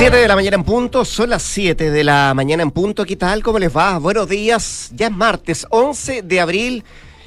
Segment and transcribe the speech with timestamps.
[0.00, 3.04] 7 de la mañana en punto, son las 7 de la mañana en punto.
[3.04, 3.42] ¿Qué tal?
[3.42, 3.98] ¿Cómo les va?
[3.98, 4.90] Buenos días.
[4.94, 6.84] Ya es martes 11 de abril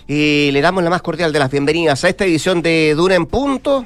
[0.08, 3.28] y le damos la más cordial de las bienvenidas a esta edición de Duna en
[3.28, 3.86] punto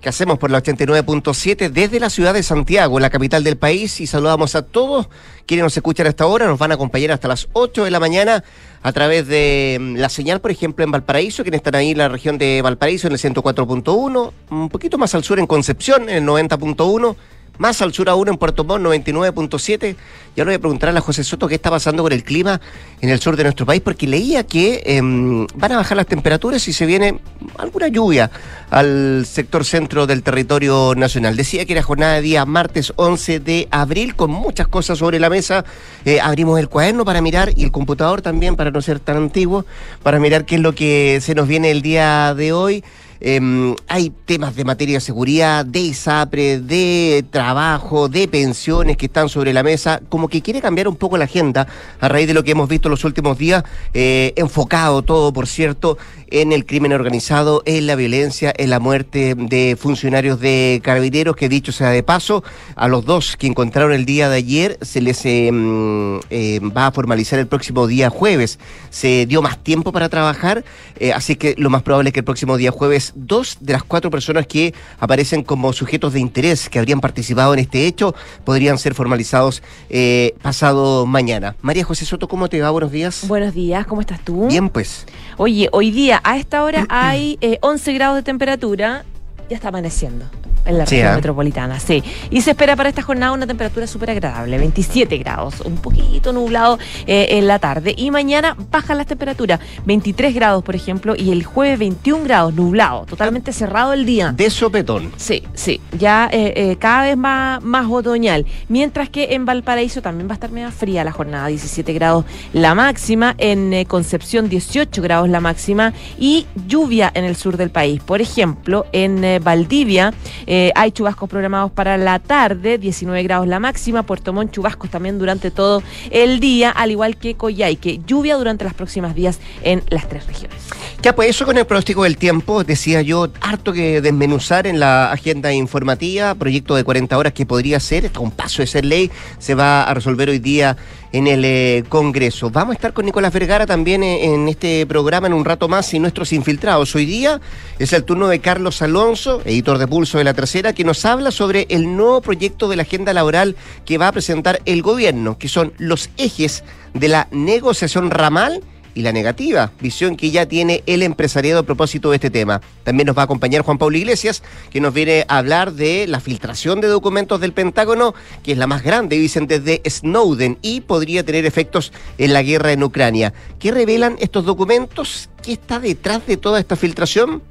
[0.00, 4.06] que hacemos por la 89.7 desde la ciudad de Santiago, la capital del país, y
[4.06, 5.10] saludamos a todos
[5.44, 8.42] quienes nos escuchan hasta ahora, nos van a acompañar hasta las 8 de la mañana
[8.82, 12.08] a través de mm, la señal, por ejemplo, en Valparaíso, quienes están ahí en la
[12.08, 16.24] región de Valparaíso en el 104.1, un poquito más al sur en Concepción, en el
[16.24, 17.14] 90.1
[17.58, 19.96] más al sur aún en Puerto Montt, 99.7.
[20.34, 22.60] Ya le voy a preguntar a la José Soto qué está pasando con el clima
[23.00, 26.66] en el sur de nuestro país, porque leía que em, van a bajar las temperaturas
[26.68, 27.20] y se viene
[27.58, 28.30] alguna lluvia
[28.70, 31.36] al sector centro del territorio nacional.
[31.36, 35.28] Decía que era jornada de día martes 11 de abril, con muchas cosas sobre la
[35.28, 35.64] mesa.
[36.04, 39.66] Eh, abrimos el cuaderno para mirar y el computador también, para no ser tan antiguo,
[40.02, 42.82] para mirar qué es lo que se nos viene el día de hoy.
[43.24, 49.28] Em, hay temas de materia de seguridad, de ISAPRE, de trabajo, de pensiones que están
[49.28, 51.68] sobre la mesa, como que quiere cambiar un poco la agenda
[52.00, 53.62] a raíz de lo que hemos visto los últimos días,
[53.94, 55.98] eh, enfocado todo, por cierto,
[56.32, 61.48] en el crimen organizado, en la violencia, en la muerte de funcionarios de carabineros, que
[61.48, 62.42] dicho sea de paso,
[62.74, 66.92] a los dos que encontraron el día de ayer se les em, em, va a
[66.92, 68.58] formalizar el próximo día jueves.
[68.90, 70.64] Se dio más tiempo para trabajar,
[70.98, 73.82] eh, así que lo más probable es que el próximo día jueves dos de las
[73.82, 78.78] cuatro personas que aparecen como sujetos de interés que habrían participado en este hecho podrían
[78.78, 81.56] ser formalizados eh, pasado mañana.
[81.62, 82.70] María José Soto, ¿cómo te va?
[82.70, 83.26] Buenos días.
[83.28, 84.48] Buenos días, ¿cómo estás tú?
[84.48, 85.06] Bien, pues.
[85.36, 89.04] Oye, hoy día a esta hora hay 11 eh, grados de temperatura,
[89.48, 90.26] ya está amaneciendo
[90.64, 91.16] en la región ¿eh?
[91.16, 92.02] metropolitana, sí.
[92.30, 96.78] Y se espera para esta jornada una temperatura súper agradable, 27 grados, un poquito nublado
[97.06, 97.94] eh, en la tarde.
[97.96, 103.04] Y mañana bajan las temperaturas, 23 grados, por ejemplo, y el jueves 21 grados, nublado,
[103.06, 104.32] totalmente cerrado el día.
[104.32, 105.12] De sopetón.
[105.16, 108.46] Sí, sí, ya eh, cada vez más, más otoñal.
[108.68, 112.74] Mientras que en Valparaíso también va a estar media fría la jornada, 17 grados la
[112.74, 118.00] máxima, en Concepción 18 grados la máxima y lluvia en el sur del país.
[118.02, 120.12] Por ejemplo, en Valdivia,
[120.54, 124.02] eh, hay chubascos programados para la tarde, 19 grados la máxima.
[124.02, 128.02] Puerto Montt, chubascos también durante todo el día, al igual que Coyhaique.
[128.06, 130.58] Lluvia durante los próximos días en las tres regiones.
[131.00, 135.10] Ya, pues eso con el pronóstico del tiempo, decía yo, harto que desmenuzar en la
[135.10, 139.10] agenda informativa, proyecto de 40 horas que podría ser, está un paso de ser ley,
[139.38, 140.76] se va a resolver hoy día
[141.12, 142.50] en el eh, Congreso.
[142.50, 145.92] Vamos a estar con Nicolás Vergara también eh, en este programa en un rato más
[145.94, 146.94] y nuestros infiltrados.
[146.94, 147.40] Hoy día
[147.78, 151.30] es el turno de Carlos Alonso, editor de Pulso de la Tercera, que nos habla
[151.30, 155.48] sobre el nuevo proyecto de la agenda laboral que va a presentar el gobierno, que
[155.48, 156.64] son los ejes
[156.94, 158.62] de la negociación ramal
[158.94, 162.60] y la negativa visión que ya tiene el empresariado a propósito de este tema.
[162.84, 166.20] También nos va a acompañar Juan Pablo Iglesias, que nos viene a hablar de la
[166.20, 171.24] filtración de documentos del Pentágono, que es la más grande, dicen, desde Snowden y podría
[171.24, 173.32] tener efectos en la guerra en Ucrania.
[173.58, 175.28] ¿Qué revelan estos documentos?
[175.42, 177.42] ¿Qué está detrás de toda esta filtración?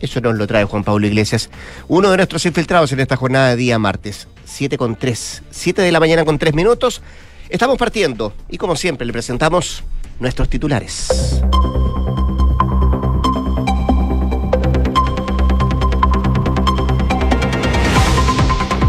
[0.00, 1.48] Eso nos lo trae Juan Pablo Iglesias,
[1.86, 5.92] uno de nuestros infiltrados en esta jornada de día martes, 7 con 3, 7 de
[5.92, 7.02] la mañana con 3 minutos.
[7.48, 9.84] Estamos partiendo y como siempre le presentamos
[10.22, 11.42] nuestros titulares.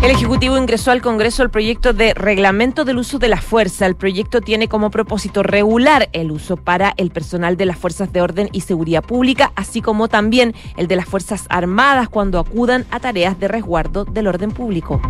[0.04, 3.86] El Ejecutivo ingresó al Congreso el proyecto de reglamento del uso de la fuerza.
[3.86, 8.22] El proyecto tiene como propósito regular el uso para el personal de las fuerzas de
[8.22, 13.00] orden y seguridad pública, así como también el de las Fuerzas Armadas cuando acudan a
[13.00, 15.02] tareas de resguardo del orden público.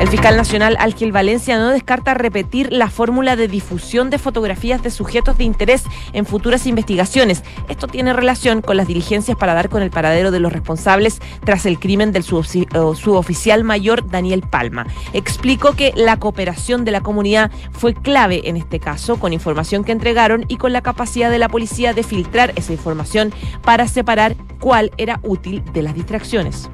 [0.00, 4.90] El fiscal nacional Ángel Valencia no descarta repetir la fórmula de difusión de fotografías de
[4.90, 5.84] sujetos de interés
[6.14, 7.44] en futuras investigaciones.
[7.68, 11.66] Esto tiene relación con las diligencias para dar con el paradero de los responsables tras
[11.66, 14.86] el crimen del suboficial mayor Daniel Palma.
[15.12, 19.92] Explicó que la cooperación de la comunidad fue clave en este caso, con información que
[19.92, 24.92] entregaron y con la capacidad de la policía de filtrar esa información para separar cuál
[24.96, 26.70] era útil de las distracciones.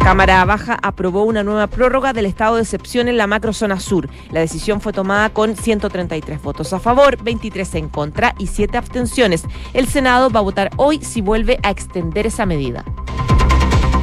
[0.00, 4.08] Cámara Baja aprobó una nueva prórroga del estado de excepción en la macrozona sur.
[4.32, 9.44] La decisión fue tomada con 133 votos a favor, 23 en contra y 7 abstenciones.
[9.74, 12.84] El Senado va a votar hoy si vuelve a extender esa medida.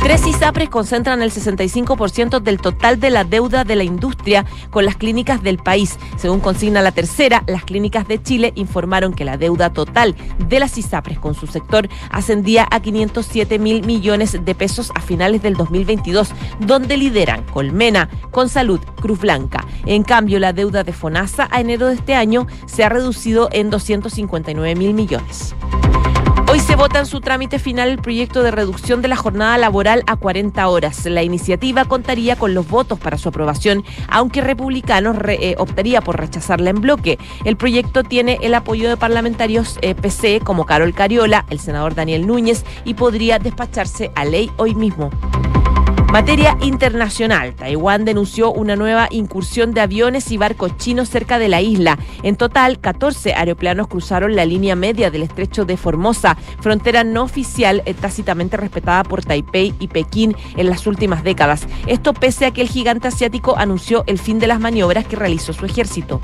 [0.07, 4.95] Tres ISAPRES concentran el 65% del total de la deuda de la industria con las
[4.95, 5.99] clínicas del país.
[6.15, 10.15] Según consigna la tercera, las clínicas de Chile informaron que la deuda total
[10.47, 15.43] de las ISAPRES con su sector ascendía a 507 mil millones de pesos a finales
[15.43, 16.29] del 2022,
[16.61, 19.65] donde lideran Colmena, Consalud, Cruz Blanca.
[19.85, 23.69] En cambio, la deuda de FONASA a enero de este año se ha reducido en
[23.69, 25.53] 259 mil millones.
[26.57, 30.01] Hoy se vota en su trámite final el proyecto de reducción de la jornada laboral
[30.07, 31.05] a 40 horas.
[31.05, 36.71] La iniciativa contaría con los votos para su aprobación, aunque Republicanos eh, optaría por rechazarla
[36.71, 37.19] en bloque.
[37.45, 42.25] El proyecto tiene el apoyo de parlamentarios eh, PC como Carol Cariola, el senador Daniel
[42.25, 45.11] Núñez y podría despacharse a ley hoy mismo.
[46.11, 47.53] Materia internacional.
[47.53, 51.99] Taiwán denunció una nueva incursión de aviones y barcos chinos cerca de la isla.
[52.23, 57.83] En total, 14 aeroplanos cruzaron la línea media del estrecho de Formosa, frontera no oficial
[57.85, 61.67] eh, tácitamente respetada por Taipei y Pekín en las últimas décadas.
[61.87, 65.51] Esto pese a que el gigante asiático anunció el fin de las maniobras que realizó
[65.51, 66.21] su ejército.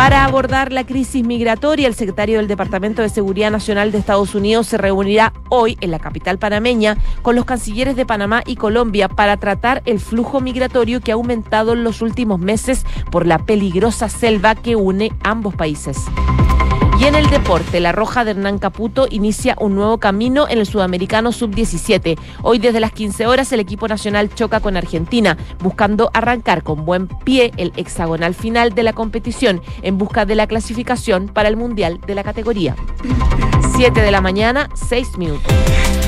[0.00, 4.66] Para abordar la crisis migratoria, el secretario del Departamento de Seguridad Nacional de Estados Unidos
[4.66, 9.36] se reunirá hoy en la capital panameña con los cancilleres de Panamá y Colombia para
[9.36, 14.54] tratar el flujo migratorio que ha aumentado en los últimos meses por la peligrosa selva
[14.54, 15.98] que une ambos países.
[17.00, 20.66] Y en el deporte, la Roja de Hernán Caputo inicia un nuevo camino en el
[20.66, 22.18] Sudamericano Sub-17.
[22.42, 27.08] Hoy desde las 15 horas el equipo nacional choca con Argentina, buscando arrancar con buen
[27.08, 32.02] pie el hexagonal final de la competición en busca de la clasificación para el Mundial
[32.06, 32.76] de la categoría.
[33.80, 35.54] 7 de la mañana, 6 minutos.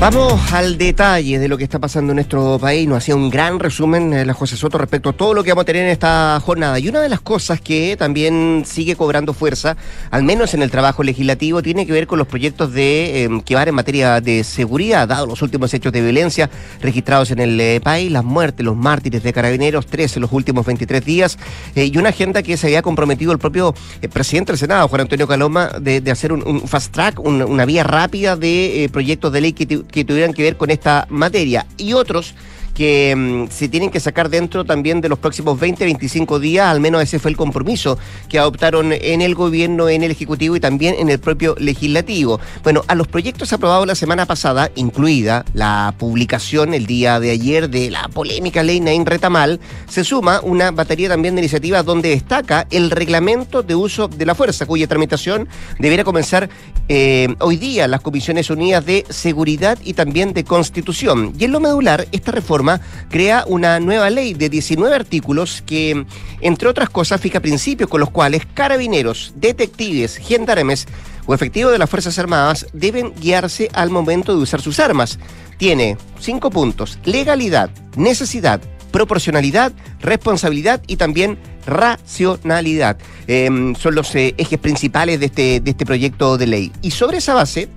[0.03, 2.89] Vamos al detalle de lo que está pasando en nuestro país.
[2.89, 5.63] Nos hacía un gran resumen eh, la José Soto respecto a todo lo que vamos
[5.63, 6.77] a tener en esta jornada.
[6.81, 9.77] Y una de las cosas que también sigue cobrando fuerza,
[10.11, 13.55] al menos en el trabajo legislativo, tiene que ver con los proyectos de em, que
[13.55, 17.81] van en materia de seguridad, dado los últimos hechos de violencia registrados en el eh,
[17.81, 21.39] país, las muertes, los mártires de carabineros, tres en los últimos 23 días,
[21.77, 23.73] eh, y una agenda que se había comprometido el propio
[24.13, 28.89] presidente del Senado, Juan Antonio Caloma, de, hacer un, fast track, una vía rápida de
[28.93, 31.67] proyectos de ley que que tuvieran que ver con esta materia.
[31.77, 32.35] Y otros
[32.75, 36.81] que mm, se tienen que sacar dentro también de los próximos 20, 25 días, al
[36.81, 37.99] menos ese fue el compromiso
[38.29, 42.41] que adoptaron en el gobierno, en el Ejecutivo y también en el propio Legislativo.
[42.63, 47.69] Bueno, a los proyectos aprobados la semana pasada, incluida la publicación el día de ayer
[47.69, 52.67] de la polémica ley Nain Retamal, se suma una batería también de iniciativas donde destaca
[52.71, 55.49] el reglamento de uso de la fuerza, cuya tramitación
[55.79, 56.49] debiera comenzar
[56.89, 61.33] eh, hoy día las Comisiones Unidas de Seguridad y también de Constitución.
[61.39, 62.62] Y en lo medular, esta reforma
[63.09, 66.05] crea una nueva ley de 19 artículos que,
[66.41, 70.87] entre otras cosas, fija principios con los cuales carabineros, detectives, gendarmes
[71.27, 75.19] o efectivos de las Fuerzas Armadas deben guiarse al momento de usar sus armas.
[75.57, 78.61] Tiene cinco puntos, legalidad, necesidad,
[78.91, 82.99] proporcionalidad, responsabilidad y también racionalidad.
[83.27, 86.73] Em, son los eh, ejes principales de este, de este proyecto de ley.
[86.83, 87.69] Y sobre esa base,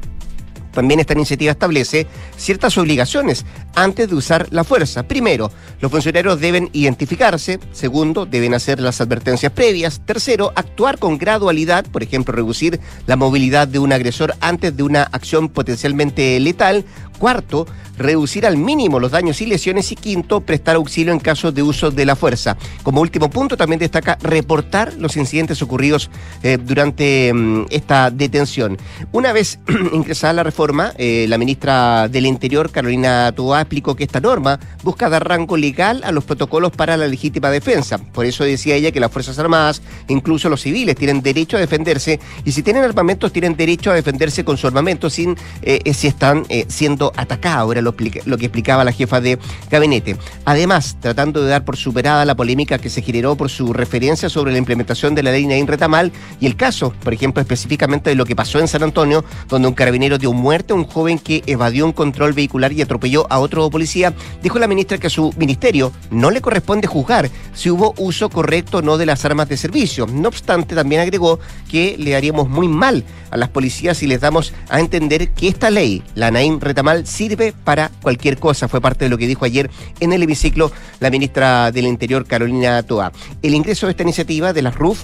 [0.75, 2.05] también esta iniciativa establece
[2.37, 5.07] ciertas obligaciones antes de usar la fuerza.
[5.07, 5.51] Primero,
[5.81, 7.59] los funcionarios deben identificarse.
[7.71, 10.01] Segundo, deben hacer las advertencias previas.
[10.05, 15.03] Tercero, actuar con gradualidad, por ejemplo, reducir la movilidad de un agresor antes de una
[15.03, 16.85] acción potencialmente letal.
[17.17, 17.65] Cuarto,
[17.97, 19.91] reducir al mínimo los daños y lesiones.
[19.91, 22.57] Y quinto, prestar auxilio en caso de uso de la fuerza.
[22.83, 26.09] Como último punto, también destaca reportar los incidentes ocurridos
[26.43, 28.77] eh, durante mm, esta detención.
[29.11, 29.59] Una vez
[29.93, 35.09] ingresada la reforma, eh, la ministra del Interior, Carolina Toá, explicó que esta norma busca
[35.09, 37.97] dar rango legal a los protocolos para la legítima defensa.
[37.97, 42.19] Por eso decía ella que las Fuerzas Armadas, incluso los civiles, tienen derecho a defenderse
[42.43, 46.45] y si tienen armamentos, tienen derecho a defenderse con su armamento sin eh, si están
[46.67, 47.45] siendo atacados.
[47.55, 50.17] Ahora lo, que explicaba la jefa de gabinete.
[50.45, 54.51] Además, tratando de dar por superada la polémica que se generó por su referencia sobre
[54.51, 58.25] la implementación de la ley Nain Retamal y el caso, por ejemplo, específicamente de lo
[58.25, 61.85] que pasó en San Antonio, donde un carabinero dio muerte a un joven que evadió
[61.85, 65.91] un control vehicular y atropelló a otro policía, dijo la ministra que a su ministerio
[66.11, 70.07] no le corresponde juzgar si hubo uso correcto o no de las armas de servicio.
[70.07, 74.53] No obstante, también agregó que le haríamos muy mal a las policías si les damos
[74.69, 78.67] a entender que esta ley, la Nain Retamal, sirve para cualquier cosa.
[78.67, 82.81] Fue parte de lo que dijo ayer en el hemiciclo la ministra del Interior, Carolina
[82.83, 83.11] Toa.
[83.41, 85.03] El ingreso de esta iniciativa de las RUF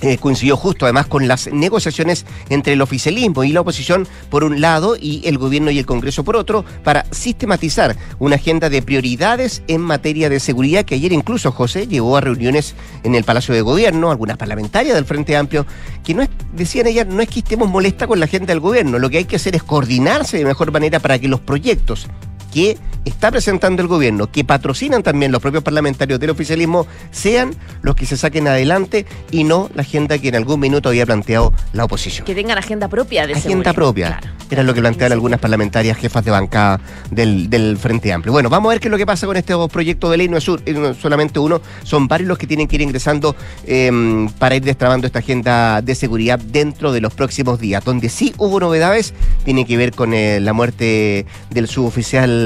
[0.00, 4.60] eh, coincidió justo además con las negociaciones entre el oficialismo y la oposición por un
[4.60, 9.62] lado y el gobierno y el Congreso por otro para sistematizar una agenda de prioridades
[9.68, 12.74] en materia de seguridad que ayer incluso José llevó a reuniones
[13.04, 15.66] en el Palacio de Gobierno, algunas parlamentarias del Frente Amplio,
[16.04, 18.98] que no es, decían ellas, no es que estemos molesta con la agenda del gobierno,
[18.98, 22.08] lo que hay que hacer es coordinarse de mejor manera para que los proyectos
[22.56, 27.94] que está presentando el gobierno, que patrocinan también los propios parlamentarios del oficialismo, sean los
[27.94, 31.84] que se saquen adelante y no la agenda que en algún minuto había planteado la
[31.84, 32.24] oposición.
[32.24, 34.18] Que tengan agenda propia de Agenda propia.
[34.48, 38.32] Era lo que planteaban algunas parlamentarias, jefas de bancada del, del, Frente Amplio.
[38.32, 40.28] Bueno, vamos a ver qué es lo que pasa con este proyecto de ley.
[40.28, 40.50] No es,
[40.98, 43.36] solamente uno, son varios los que tienen que ir ingresando
[43.66, 47.84] em, para ir destrabando esta agenda de seguridad dentro de los próximos días.
[47.84, 49.12] Donde sí hubo novedades,
[49.44, 52.45] tiene que ver con eh, la muerte del suboficial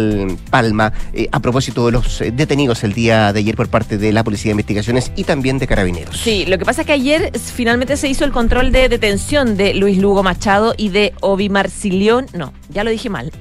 [0.50, 4.12] Palma, eh, a propósito de los eh, detenidos el día de ayer por parte de
[4.12, 6.16] la Policía de Investigaciones y también de Carabineros.
[6.16, 9.74] Sí, lo que pasa es que ayer finalmente se hizo el control de detención de
[9.74, 13.32] Luis Lugo Machado y de Obi Marcilión, no, ya lo dije mal,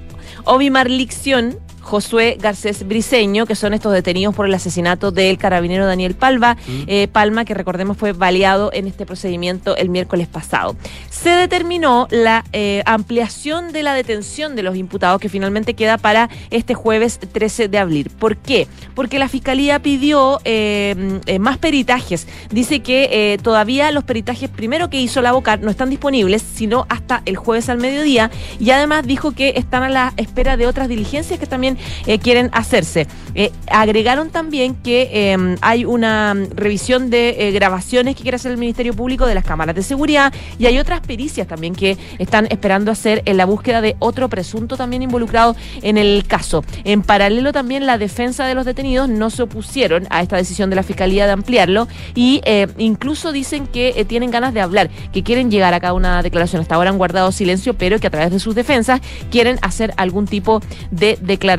[0.45, 6.15] Obi Marlicción Josué Garcés Briseño, que son estos detenidos por el asesinato del carabinero Daniel
[6.15, 6.83] Palma, mm.
[6.88, 10.75] eh, Palma, que recordemos fue baleado en este procedimiento el miércoles pasado.
[11.09, 16.29] Se determinó la eh, ampliación de la detención de los imputados que finalmente queda para
[16.50, 18.12] este jueves 13 de abril.
[18.19, 18.67] ¿Por qué?
[18.95, 22.27] Porque la Fiscalía pidió eh, más peritajes.
[22.51, 27.21] Dice que todavía los peritajes primero que hizo la boca no están disponibles, sino hasta
[27.25, 31.39] el jueves al mediodía, y además dijo que están a la espera de otras diligencias
[31.39, 31.68] que también
[32.05, 33.07] eh, quieren hacerse.
[33.35, 38.57] Eh, agregaron también que em, hay una revisión de eh, grabaciones que quiere hacer el
[38.57, 42.91] Ministerio Público de las cámaras de seguridad y hay otras pericias también que están esperando
[42.91, 46.63] hacer en la búsqueda de otro presunto también involucrado en el caso.
[46.83, 50.75] En paralelo también la defensa de los detenidos no se opusieron a esta decisión de
[50.75, 52.41] la Fiscalía de ampliarlo y
[52.77, 56.61] incluso dicen que tienen ganas de hablar, que quieren llegar a cada una declaración.
[56.61, 60.25] Hasta ahora han guardado silencio, pero que a través de sus defensas quieren hacer algún
[60.25, 60.61] tipo
[60.91, 61.58] de declaración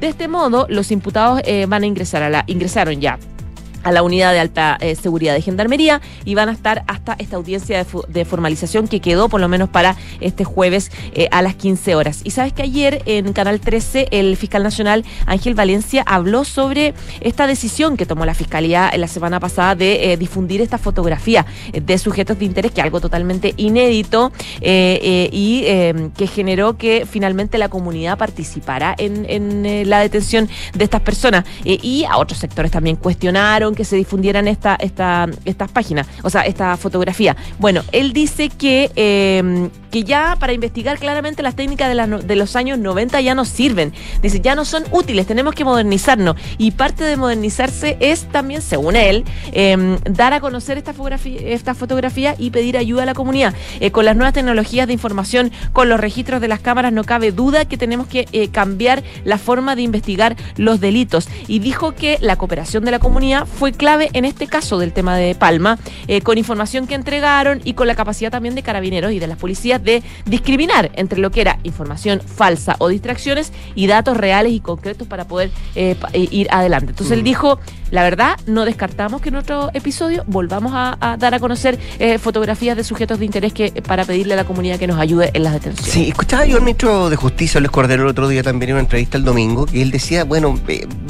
[0.00, 3.18] de este modo, los imputados eh, van a ingresar a la, ingresaron ya
[3.84, 7.36] a la unidad de alta eh, seguridad de Gendarmería y van a estar hasta esta
[7.36, 11.94] audiencia de, formalización que quedó por lo menos para este jueves eh, a las 15
[11.94, 12.22] horas.
[12.24, 17.46] Y sabes que ayer en Canal 13 el fiscal nacional Ángel Valencia habló sobre esta
[17.46, 22.38] decisión que tomó la Fiscalía la semana pasada de eh, difundir esta fotografía de sujetos
[22.38, 25.62] de interés, que es algo totalmente inédito y
[26.16, 31.44] que generó que finalmente la comunidad participara en la detención de estas personas.
[31.64, 36.42] y a otros sectores también cuestionaron que se difundieran esta, esta, estas páginas, o sea,
[36.42, 37.36] esta fotografía.
[37.58, 42.56] Bueno, él dice que, em, que ya para investigar claramente las técnicas de, de los
[42.56, 43.92] años 90 ya no sirven.
[44.22, 46.36] Dice, ya no son útiles, tenemos que modernizarnos.
[46.58, 51.74] Y parte de modernizarse es también, según él, em, dar a conocer esta fotografía, esta
[51.74, 53.54] fotografía y pedir ayuda a la comunidad.
[53.80, 57.32] Eh, con las nuevas tecnologías de información, con los registros de las cámaras, no cabe
[57.32, 61.28] duda que tenemos que eh, cambiar la forma de investigar los delitos.
[61.48, 64.92] Y dijo que la cooperación de la comunidad fue fue clave en este caso del
[64.92, 69.10] tema de Palma, eh, con información que entregaron y con la capacidad también de carabineros
[69.12, 73.86] y de las policías de discriminar entre lo que era información falsa o distracciones y
[73.86, 76.90] datos reales y concretos para poder eh, eh, ir adelante.
[76.90, 77.24] Entonces él mm.
[77.24, 77.58] dijo,
[77.90, 81.78] la verdad, no descartamos que en otro episodio volvamos a, dar a conocer
[82.18, 85.42] fotografías de sujetos de interés que para pedirle a la comunidad que nos ayude en
[85.42, 85.90] las detenciones.
[85.90, 88.82] Sí, escuchaba yo al ministro de Justicia, Luis Cordero, el otro día también en una
[88.82, 90.58] entrevista el domingo, que él decía, bueno,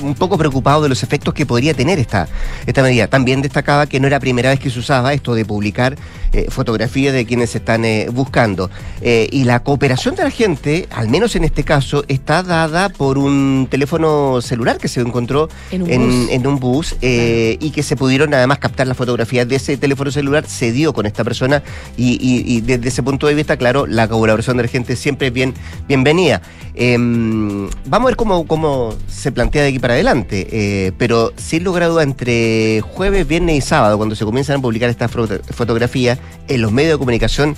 [0.02, 2.28] un poco preocupado de los efectos que podría tener esta,
[2.66, 3.08] esta medida.
[3.08, 5.96] También destacaba que no era primera vez que se usaba esto de publicar
[6.34, 8.68] eh, fotografías de quienes se están eh, buscando.
[9.00, 13.18] Eh, y la cooperación de la gente, al menos en este caso, está dada por
[13.18, 18.88] un teléfono celular que se encontró en un bus, y que se pudieron además captar
[18.88, 21.62] las fotografías de ese teléfono celular, se dio con esta persona
[21.96, 25.54] y, desde ese punto de vista, claro, la colaboración de la gente siempre es bien,
[25.86, 26.42] bienvenida.
[26.74, 31.84] Em, vamos a ver cómo, cómo se plantea de aquí para adelante, pero sin lugar
[31.84, 36.62] a duda entre jueves, viernes y sábado, cuando se comienzan a publicar estas fotografías en
[36.62, 37.56] los medios de comunicación,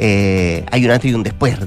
[0.00, 1.58] eh, hay un antes y un después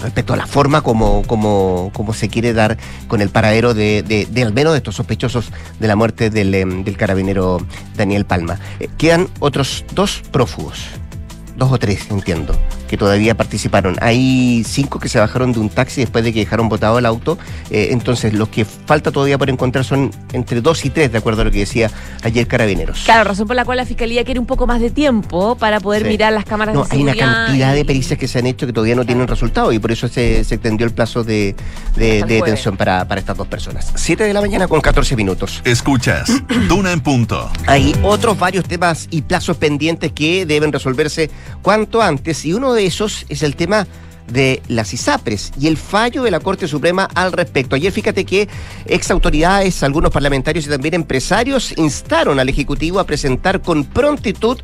[0.00, 4.54] respecto a la forma como, como, como se quiere dar con el paradero de, al
[4.54, 7.58] menos de estos sospechosos de la muerte del, em, carabinero
[7.94, 8.58] Daniel Palma.
[8.80, 10.78] Eh, quedan otros dos prófugos,
[11.56, 12.58] dos o tres, entiendo
[12.88, 13.96] que todavía participaron.
[14.00, 17.38] Hay cinco que se bajaron de un taxi después de que dejaron botado el auto.
[17.70, 21.42] Eh, entonces, los que falta todavía por encontrar son entre dos y tres, de acuerdo
[21.42, 21.90] a lo que decía
[22.22, 23.02] ayer Carabineros.
[23.04, 26.04] Claro, razón por la cual la Fiscalía quiere un poco más de tiempo para poder
[26.04, 28.94] mirar las cámaras no, Hay una cantidad de pericias que se han hecho que todavía
[28.94, 31.54] no tienen resultado y por eso se, extendió el plazo de,
[31.96, 33.92] detención para, para estas dos personas.
[33.94, 35.62] Siete de la mañana con 14 minutos.
[35.64, 36.30] Escuchas,
[36.68, 37.50] Duna en punto.
[37.66, 41.30] Hay otros varios temas y plazos pendientes que deben resolverse
[41.62, 43.86] cuanto antes y uno de esos es el tema
[44.28, 47.76] de las ISAPRES y el fallo de la Corte Suprema al respecto.
[47.76, 48.48] Ayer fíjate que
[48.86, 54.58] ex autoridades, algunos parlamentarios y también empresarios instaron al Ejecutivo a presentar con prontitud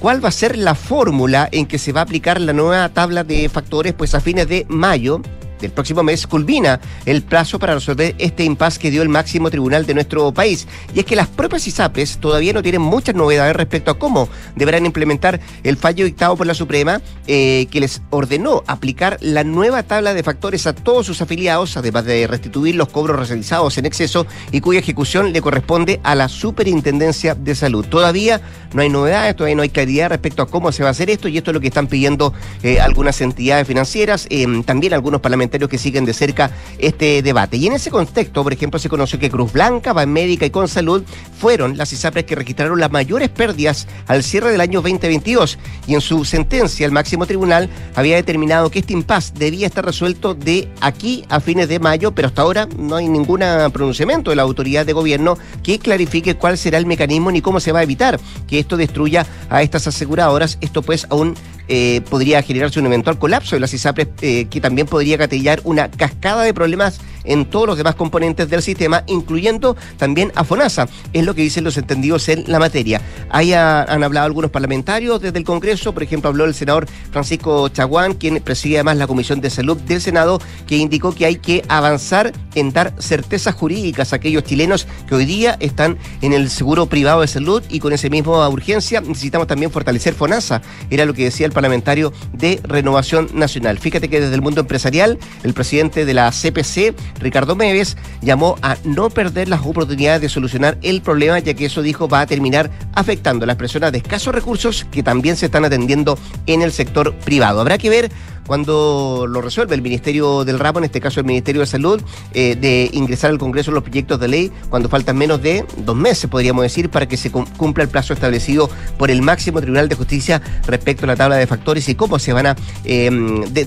[0.00, 3.24] cuál va a ser la fórmula en que se va a aplicar la nueva tabla
[3.24, 5.22] de factores, pues a fines de mayo
[5.64, 9.86] el próximo mes culmina el plazo para resolver este impasse que dio el máximo tribunal
[9.86, 10.66] de nuestro país.
[10.94, 14.86] Y es que las propias ISAPRES todavía no tienen muchas novedades respecto a cómo deberán
[14.86, 20.14] implementar el fallo dictado por la Suprema eh, que les ordenó aplicar la nueva tabla
[20.14, 24.60] de factores a todos sus afiliados, además de restituir los cobros realizados en exceso y
[24.60, 27.86] cuya ejecución le corresponde a la Superintendencia de Salud.
[27.86, 28.40] Todavía
[28.72, 31.28] no hay novedades, todavía no hay claridad respecto a cómo se va a hacer esto
[31.28, 35.53] y esto es lo que están pidiendo eh, algunas entidades financieras, eh, también algunos parlamentarios
[35.68, 37.56] que siguen de cerca este debate.
[37.56, 41.02] Y en ese contexto, por ejemplo, se conoció que Cruz Blanca, Banmédica y Consalud
[41.38, 46.00] fueron las ISAPRES que registraron las mayores pérdidas al cierre del año 2022 y en
[46.00, 51.24] su sentencia el máximo tribunal había determinado que este impasse debía estar resuelto de aquí
[51.28, 53.40] a fines de mayo, pero hasta ahora no hay ningún
[53.72, 57.72] pronunciamiento de la autoridad de gobierno que clarifique cuál será el mecanismo ni cómo se
[57.72, 60.58] va a evitar que esto destruya a estas aseguradoras.
[60.60, 61.34] Esto pues aún
[61.68, 65.90] eh, podría generarse un eventual colapso de las ISAPRES eh, que también podría catillar una
[65.90, 71.24] cascada de problemas en todos los demás componentes del sistema, incluyendo también a FONASA, es
[71.24, 73.00] lo que dicen los entendidos en la materia.
[73.30, 78.14] Ahí han hablado algunos parlamentarios desde el Congreso, por ejemplo, habló el senador Francisco Chaguán,
[78.14, 82.32] quien preside además la Comisión de Salud del Senado, que indicó que hay que avanzar
[82.54, 87.22] en dar certezas jurídicas a aquellos chilenos que hoy día están en el seguro privado
[87.22, 91.46] de salud y con esa misma urgencia necesitamos también fortalecer FONASA, era lo que decía
[91.46, 93.78] el parlamentario de Renovación Nacional.
[93.78, 98.76] Fíjate que desde el mundo empresarial, el presidente de la CPC, Ricardo Meves, llamó a
[98.84, 102.70] no perder las oportunidades de solucionar el problema, ya que eso dijo va a terminar
[102.92, 107.14] afectando a las personas de escasos recursos que también se están atendiendo en el sector
[107.14, 107.60] privado.
[107.60, 108.10] Habrá que ver
[108.46, 112.56] cuando lo resuelve el Ministerio del Ramo, en este caso el Ministerio de Salud, eh,
[112.60, 116.62] de ingresar al Congreso los proyectos de ley cuando faltan menos de dos meses, podríamos
[116.62, 121.04] decir, para que se cumpla el plazo establecido por el máximo Tribunal de Justicia respecto
[121.04, 123.10] a la tabla de factores y cómo se van a eh,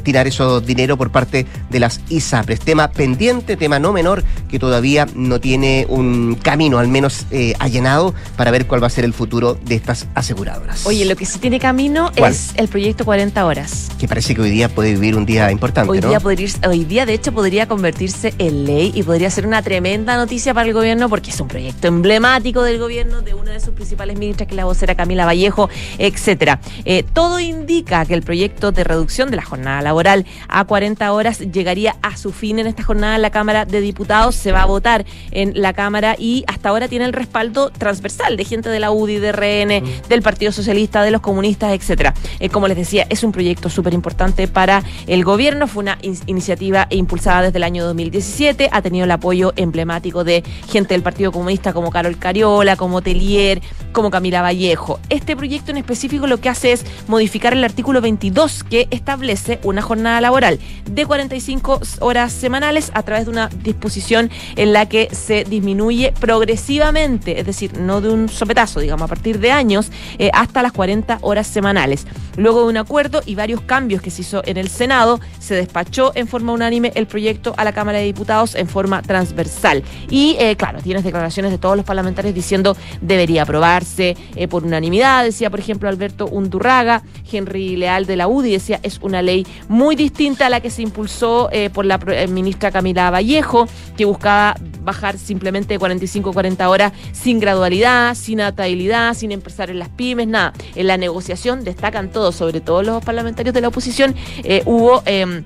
[0.04, 2.60] tirar esos dinero por parte de las ISAPRES.
[2.60, 8.14] Tema pendiente, tema no menor, que todavía no tiene un camino al menos eh, allanado
[8.36, 10.86] para ver cuál va a ser el futuro de estas aseguradoras.
[10.86, 13.90] Oye, lo que sí tiene camino es el proyecto 40 horas.
[14.00, 15.92] Que parece que hoy día puede vivir un día importante.
[15.92, 16.10] Hoy, ¿no?
[16.10, 20.16] día podría, hoy día, de hecho, podría convertirse en ley y podría ser una tremenda
[20.18, 23.74] noticia para el gobierno porque es un proyecto emblemático del gobierno, de una de sus
[23.74, 26.60] principales ministras, que es la vocera Camila Vallejo, etcétera.
[26.86, 31.40] Eh, todo indica que el proyecto de reducción de la jornada laboral a 40 horas
[31.40, 34.36] llegaría a su fin en esta jornada en la Cámara de Diputados.
[34.36, 38.46] Se va a votar en la Cámara y hasta ahora tiene el respaldo transversal de
[38.46, 42.14] gente de la UDI, de RN, del Partido Socialista, de los comunistas, etcétera.
[42.40, 45.68] Eh, como les decía, es un proyecto súper importante para el gobierno.
[45.68, 48.70] Fue una iniciativa impulsada desde el año 2017.
[48.72, 53.62] Ha tenido el apoyo emblemático de gente del Partido Comunista como Carol Cariola, como Telier,
[53.92, 55.00] como Camila Vallejo.
[55.10, 59.84] Este proyecto en específico lo que hace es modificar el artículo 22 que establece una
[59.84, 60.58] jornada laboral
[60.90, 67.40] de 45 horas semanales a través de una disposición en la que se disminuye progresivamente,
[67.40, 71.20] es decir, no de un sopetazo, digamos, a partir de años, eh, hasta las 40
[71.22, 72.08] horas semanales.
[72.38, 76.12] Luego de un acuerdo y varios cambios que se hizo en el Senado, se despachó
[76.16, 79.84] en forma unánime el proyecto a la Cámara de Diputados en forma transversal.
[80.10, 85.24] Y eh, claro, tienes declaraciones de todos los parlamentarios diciendo debería aprobarse eh, por unanimidad,
[85.24, 89.96] decía por ejemplo Alberto Undurraga, Henry Leal de la UDI decía es una ley muy
[89.96, 91.98] distinta a la que se impulsó eh, por la
[92.30, 98.42] ministra Camila Vallejo, que buscaba bajar simplemente de 45 a 40 horas sin gradualidad, sin
[98.42, 100.54] atabilidad, sin empezar en las pymes, nada.
[100.76, 105.04] En la negociación destacan todos, sobre todo los parlamentarios de la oposición, eh, hubo...
[105.06, 105.44] Eh,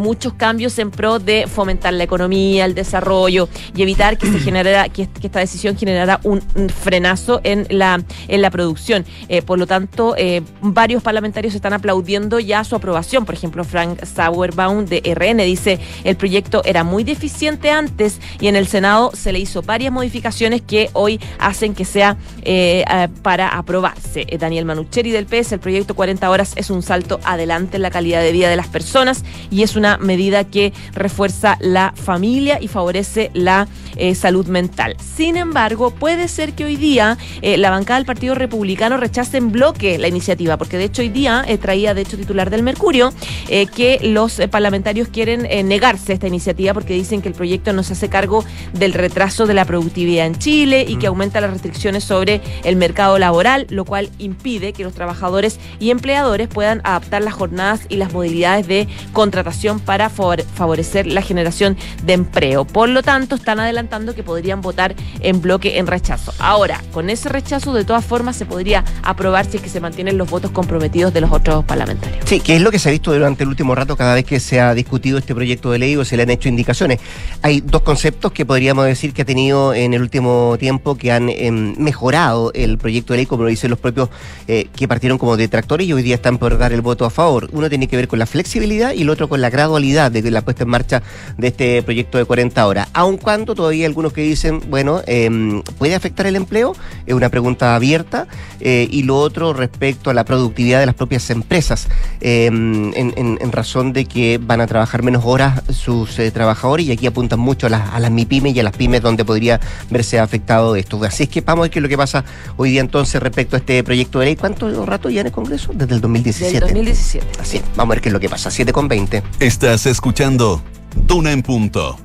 [0.00, 4.88] muchos cambios en pro de fomentar la economía, el desarrollo y evitar que se generara,
[4.88, 9.04] que, esta decisión generara un, frenazo en la, en la producción.
[9.28, 13.24] Eh, por lo tanto, eh, varios parlamentarios están aplaudiendo ya su aprobación.
[13.24, 18.56] Por ejemplo, Frank Sauerbaum de RN dice el proyecto era muy deficiente antes y en
[18.56, 22.84] el Senado se le hizo varias modificaciones que hoy hacen que sea eh,
[23.22, 24.26] para aprobarse.
[24.38, 28.22] Daniel Manucheri del PS, el proyecto 40 horas es un salto adelante en la calidad
[28.22, 33.30] de vida de las personas y es una medida que refuerza la familia y favorece
[33.34, 34.96] la eh, salud mental.
[34.98, 39.52] Sin embargo, puede ser que hoy día eh, la bancada del Partido Republicano rechace en
[39.52, 43.12] bloque la iniciativa, porque de hecho hoy día eh, traía, de hecho, titular del Mercurio,
[43.48, 47.94] que los parlamentarios quieren negarse a esta iniciativa porque dicen que el proyecto no se
[47.94, 52.40] hace cargo del retraso de la productividad en Chile y que aumenta las restricciones sobre
[52.64, 57.82] el mercado laboral, lo cual impide que los trabajadores y empleadores puedan adaptar las jornadas
[57.88, 62.64] y las modalidades de contratación para favorecer la generación de empleo.
[62.64, 66.32] Por lo tanto, están adelantando que podrían votar en bloque en rechazo.
[66.38, 70.18] Ahora, con ese rechazo, de todas formas, se podría aprobar si es que se mantienen
[70.18, 72.24] los votos comprometidos de los otros parlamentarios.
[72.26, 74.40] Sí, que es lo que se ha visto durante el último rato cada vez que
[74.40, 77.00] se ha discutido este proyecto de ley o se le han hecho indicaciones.
[77.42, 81.28] Hay dos conceptos que podríamos decir que ha tenido en el último tiempo que han
[81.28, 84.08] em, mejorado el proyecto de ley, como lo dicen los propios
[84.48, 87.48] eh, que partieron como detractores y hoy día están por dar el voto a favor.
[87.52, 90.40] Uno tiene que ver con la flexibilidad y el otro con la gradualidad de la
[90.40, 91.02] puesta en marcha
[91.36, 92.88] de este proyecto de 40 horas.
[92.94, 96.74] Aun cuando todavía hay algunos que dicen, bueno, em, ¿puede afectar el empleo?
[97.06, 98.26] Es una pregunta abierta.
[98.60, 101.88] Eh, y lo otro respecto a la productividad de las propias empresas,
[102.20, 107.06] em, en, razón de que van a trabajar menos horas sus eh, trabajadores y aquí
[107.06, 110.76] apuntan mucho a las, a las MIPYMES y a las pymes donde podría verse afectado
[110.76, 111.02] esto.
[111.02, 112.24] Así es que vamos a ver qué es lo que pasa
[112.56, 114.36] hoy día entonces respecto a este proyecto de ley.
[114.36, 115.72] ¿Cuánto rato ya en el Congreso?
[115.74, 116.52] Desde el 2017.
[116.52, 117.26] Desde 2017.
[117.40, 118.50] Así, vamos a ver qué es lo que pasa.
[118.50, 119.22] 7 con 20.
[119.50, 120.62] Estás escuchando
[120.94, 121.98] Duna en Punto.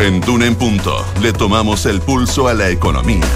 [0.00, 3.26] En Duna en Punto le tomamos el pulso a la economía.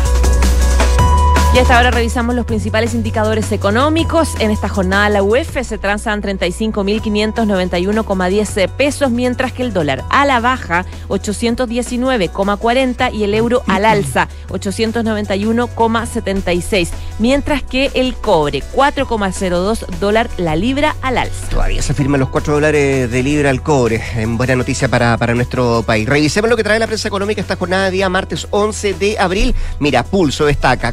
[1.55, 4.31] Y hasta ahora revisamos los principales indicadores económicos.
[4.41, 10.41] En esta jornada la UEF se transan 35.591,10 pesos, mientras que el dólar a la
[10.41, 16.89] baja 819,40 y el euro al alza 891,76,
[17.21, 21.51] mientras que el cobre 4,02 dólar la libra al alza.
[21.51, 24.03] Todavía se firman los 4 dólares de libra al cobre.
[24.17, 26.09] En buena noticia para, para nuestro país.
[26.09, 29.55] Revisemos lo que trae la prensa económica esta jornada día martes 11 de abril.
[29.79, 30.91] Mira, Pulso destaca,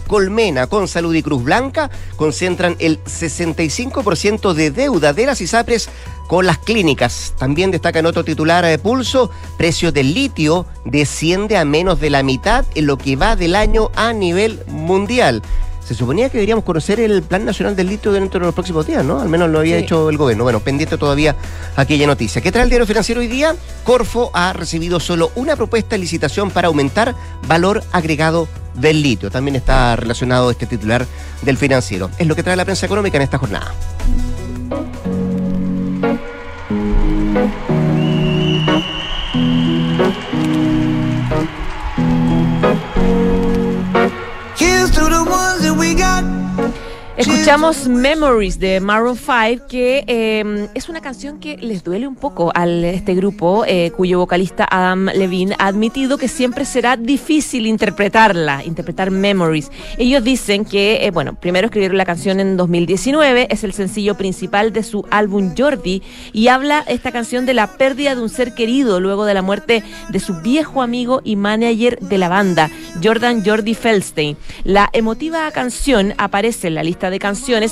[0.70, 5.90] Con Salud y Cruz Blanca concentran el 65% de deuda de las ISAPRES
[6.28, 7.34] con las clínicas.
[7.38, 12.24] También destaca en otro titular de Pulso, precios del litio desciende a menos de la
[12.24, 15.42] mitad en lo que va del año a nivel mundial.
[15.92, 19.04] Se suponía que deberíamos conocer el Plan Nacional del Litio dentro de los próximos días,
[19.04, 19.20] ¿no?
[19.20, 20.46] Al menos lo había hecho el gobierno.
[20.46, 21.36] Bueno, pendiente todavía
[21.76, 22.42] aquella noticia.
[22.42, 23.58] ¿Qué trae el diario financiero hoy día?
[23.84, 27.14] Corfo ha recibido solo una propuesta de licitación para aumentar
[27.46, 29.30] valor agregado del litio.
[29.30, 31.06] También está relacionado este titular
[31.42, 32.10] del financiero.
[32.18, 33.74] Es lo que trae la prensa económica en esta jornada.
[47.42, 52.52] Escuchamos Memories de Maroon 5, que em, es una canción que les duele un poco
[52.54, 58.64] a este grupo, eh, cuyo vocalista Adam Levine ha admitido que siempre será difícil interpretarla,
[58.64, 59.72] interpretar Memories.
[59.98, 64.72] Ellos dicen que, eh, bueno, primero escribieron la canción en 2019, es el sencillo principal
[64.72, 69.00] de su álbum Jordi, y habla esta canción de la pérdida de un ser querido
[69.00, 72.70] luego de la muerte de su viejo amigo y manager de la banda,
[73.04, 74.38] Jordan Jordi Feldstein.
[74.64, 77.31] La emotiva canción aparece en la lista de canciones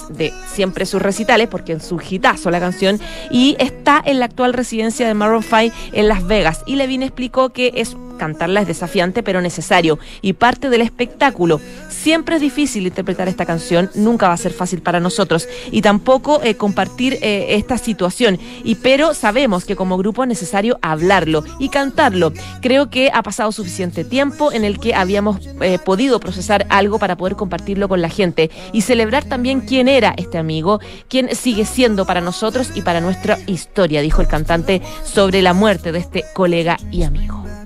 [0.09, 2.99] de siempre sus recitales, porque en su hitazo la canción,
[3.31, 6.63] y está en la actual residencia de Maroon 5 en Las Vegas.
[6.65, 11.59] Y Levine explicó que es cantarla es desafiante pero necesario y parte del espectáculo.
[11.89, 16.41] Siempre es difícil interpretar esta canción, nunca va a ser fácil para nosotros y tampoco
[16.43, 18.37] eh, compartir eh, esta situación.
[18.63, 22.33] Y pero sabemos que como grupo es necesario hablarlo y cantarlo.
[22.61, 27.17] Creo que ha pasado suficiente tiempo en el que habíamos eh, podido procesar algo para
[27.17, 32.05] poder compartirlo con la gente y celebrar también quién era este amigo, quién sigue siendo
[32.05, 36.77] para nosotros y para nuestra historia, dijo el cantante sobre la muerte de este colega
[36.91, 37.58] y amigo.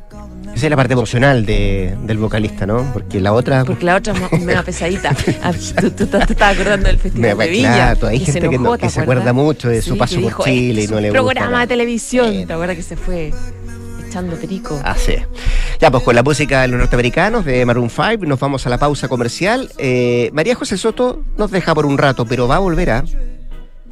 [0.55, 2.89] Esa es la parte emocional de, del vocalista, ¿no?
[2.93, 3.65] Porque la otra.
[3.65, 5.15] Porque la otra es más pesadita.
[5.41, 7.73] Ah, tú, te estás acordando del Festival de Viña.
[7.73, 10.87] Claro, hay gente que, no, que se acuerda mucho de su paso por Chile y
[10.87, 11.23] no le gusta.
[11.23, 12.45] programa de televisión.
[12.45, 13.31] ¿Te acuerdas que se fue
[14.07, 14.79] echando perico?
[14.83, 15.15] Ah, sí.
[15.79, 18.77] Ya, pues con la música de los norteamericanos de Maroon 5 nos vamos a la
[18.77, 19.69] pausa comercial.
[19.79, 23.03] Eh, María José Soto nos deja por un rato, pero va a volver a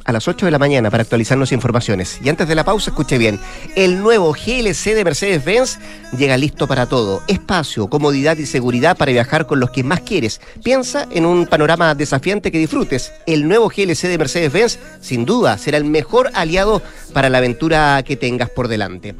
[0.04, 2.18] a las 8 de la mañana para actualizarnos informaciones.
[2.22, 3.38] Y antes de la pausa, escuche bien,
[3.76, 5.78] el nuevo GLC de Mercedes-Benz
[6.16, 7.22] llega listo para todo.
[7.28, 10.40] Espacio, comodidad y seguridad para viajar con los que más quieres.
[10.62, 13.12] Piensa en un panorama desafiante que disfrutes.
[13.26, 18.16] El nuevo GLC de Mercedes-Benz, sin duda, será el mejor aliado para la aventura que
[18.16, 19.14] tengas por delante.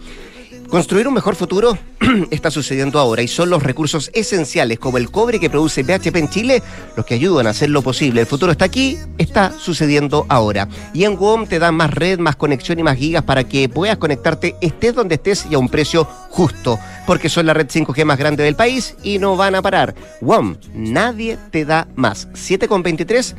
[0.72, 1.76] Construir un mejor futuro
[2.30, 6.30] está sucediendo ahora y son los recursos esenciales como el cobre que produce BHP en
[6.30, 6.62] Chile
[6.96, 8.22] los que ayudan a hacer lo posible.
[8.22, 10.70] El futuro está aquí, está sucediendo ahora.
[10.94, 13.98] Y en WOM te dan más red, más conexión y más gigas para que puedas
[13.98, 16.78] conectarte estés donde estés y a un precio justo.
[17.06, 19.94] Porque son la red 5G más grande del país y no van a parar.
[20.22, 22.28] WOM, nadie te da más.
[22.28, 23.34] 7,23.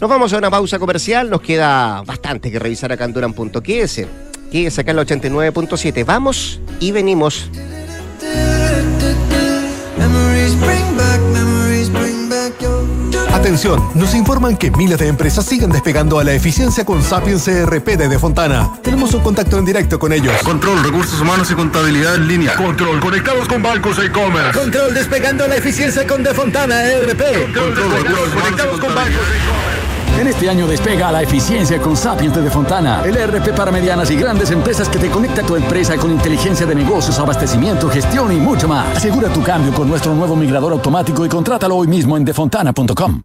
[0.00, 1.28] Nos vamos a una pausa comercial.
[1.28, 4.06] Nos queda bastante que revisar acá en Duran.ks.
[4.50, 6.04] Que sacar la 89.7.
[6.04, 7.50] Vamos y venimos.
[13.32, 17.96] Atención, nos informan que miles de empresas siguen despegando a la eficiencia con Sapiens CRP
[17.96, 18.68] de Fontana.
[18.82, 20.34] Tenemos un contacto en directo con ellos.
[20.42, 22.56] Control, recursos humanos y contabilidad en línea.
[22.56, 24.58] Control, conectados con bancos e e-commerce.
[24.58, 27.54] Control, despegando a la eficiencia con Defontana ERP.
[27.54, 29.87] Control, conectados con bancos e
[30.20, 34.10] en este año despega a la eficiencia con Sapiens de Fontana, el ERP para medianas
[34.10, 38.32] y grandes empresas que te conecta a tu empresa con inteligencia de negocios, abastecimiento, gestión
[38.32, 38.96] y mucho más.
[38.96, 43.22] Asegura tu cambio con nuestro nuevo migrador automático y contrátalo hoy mismo en defontana.com.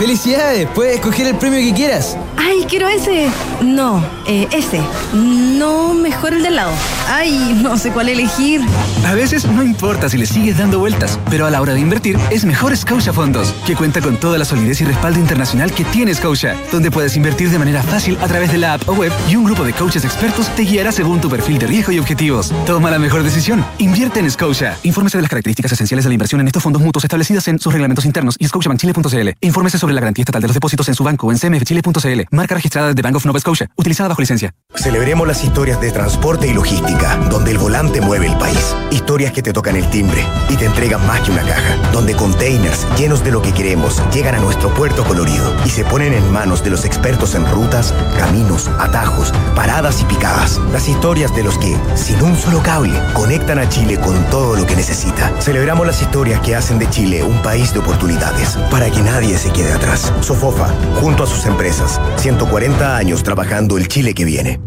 [0.00, 0.66] ¡Felicidades!
[0.74, 2.16] Puedes escoger el premio que quieras.
[2.38, 3.28] ¡Ay, quiero ese!
[3.60, 4.80] No, eh, ese.
[5.12, 6.72] No, mejor el del lado.
[7.06, 8.62] ¡Ay, no sé cuál elegir!
[9.06, 12.18] A veces no importa si le sigues dando vueltas, pero a la hora de invertir
[12.30, 16.14] es mejor Scotia Fondos, que cuenta con toda la solidez y respaldo internacional que tiene
[16.14, 16.29] Scotia,
[16.70, 19.44] donde puedes invertir de manera fácil a través de la app o web y un
[19.44, 22.52] grupo de coaches expertos te guiará según tu perfil de riesgo y objetivos.
[22.66, 23.64] Toma la mejor decisión.
[23.78, 24.76] Invierte en Scotia.
[24.84, 27.72] Infórmese de las características esenciales de la inversión en estos fondos mutuos establecidas en sus
[27.72, 29.28] reglamentos internos y scotiabankchile.cl.
[29.40, 32.20] Infórmese sobre la garantía estatal de los depósitos en su banco o en cmfchile.cl.
[32.30, 34.54] Marca registrada de Bank of Nova Scotia, utilizada bajo licencia.
[34.76, 38.76] Celebremos las historias de transporte y logística, donde el volante mueve el país.
[38.92, 42.86] Historias que te tocan el timbre y te entregan más que una caja, donde containers
[42.96, 46.62] llenos de lo que queremos llegan a nuestro puerto colorido y se ponen en manos
[46.62, 50.60] de los expertos en rutas, caminos, atajos, paradas y picadas.
[50.72, 54.66] Las historias de los que, sin un solo cable, conectan a Chile con todo lo
[54.66, 55.32] que necesita.
[55.40, 59.50] Celebramos las historias que hacen de Chile un país de oportunidades, para que nadie se
[59.50, 60.12] quede atrás.
[60.20, 64.60] Sofofa, junto a sus empresas, 140 años trabajando el Chile que viene.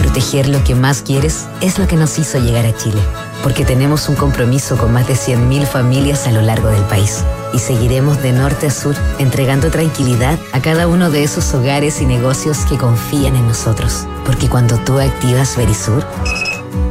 [0.00, 3.00] Proteger lo que más quieres es lo que nos hizo llegar a Chile,
[3.42, 7.24] porque tenemos un compromiso con más de 100.000 familias a lo largo del país
[7.56, 12.06] y seguiremos de norte a sur entregando tranquilidad a cada uno de esos hogares y
[12.06, 16.04] negocios que confían en nosotros, porque cuando tú activas Verisur,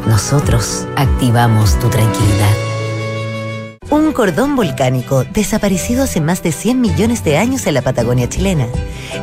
[0.08, 2.50] nosotros activamos tu tranquilidad.
[3.92, 8.66] Un cordón volcánico desaparecido hace más de 100 millones de años en la Patagonia chilena.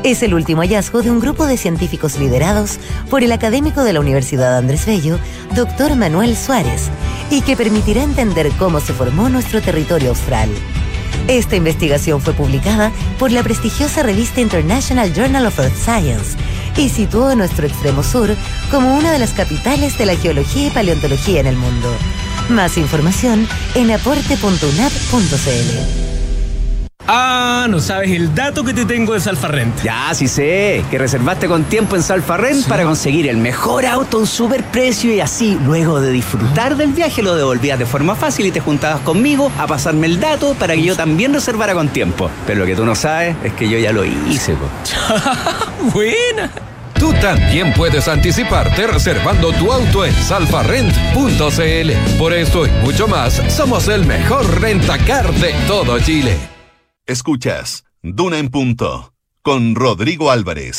[0.04, 2.78] Es el último hallazgo de un grupo de científicos liderados
[3.10, 5.18] por el académico de la Universidad Andrés Bello,
[5.56, 6.88] doctor Manuel Suárez,
[7.30, 10.48] y que permitirá entender cómo se formó nuestro territorio austral.
[11.28, 16.36] Esta investigación fue publicada por la prestigiosa revista International Journal of Earth Science
[16.76, 18.34] y situó a nuestro extremo sur
[18.70, 21.94] como una de las capitales de la geología y paleontología en el mundo.
[22.48, 26.01] Más información en aporte.unap.cl.
[27.08, 29.82] Ah, no sabes el dato que te tengo de Salfarrent.
[29.82, 34.20] Ya, sí sé, que reservaste con tiempo en Salfarrent para conseguir el mejor auto a
[34.20, 38.46] un super precio y así, luego de disfrutar del viaje, lo devolvías de forma fácil
[38.46, 42.30] y te juntabas conmigo a pasarme el dato para que yo también reservara con tiempo.
[42.46, 44.68] Pero lo que tú no sabes es que yo ya lo hice, po.
[45.92, 46.50] Buena.
[46.94, 52.16] Tú también puedes anticiparte reservando tu auto en salfarrent.cl.
[52.16, 56.52] Por esto y mucho más, somos el mejor rentacar de todo Chile.
[57.06, 59.12] Escuchas Duna en Punto
[59.42, 60.76] con Rodrigo Álvarez.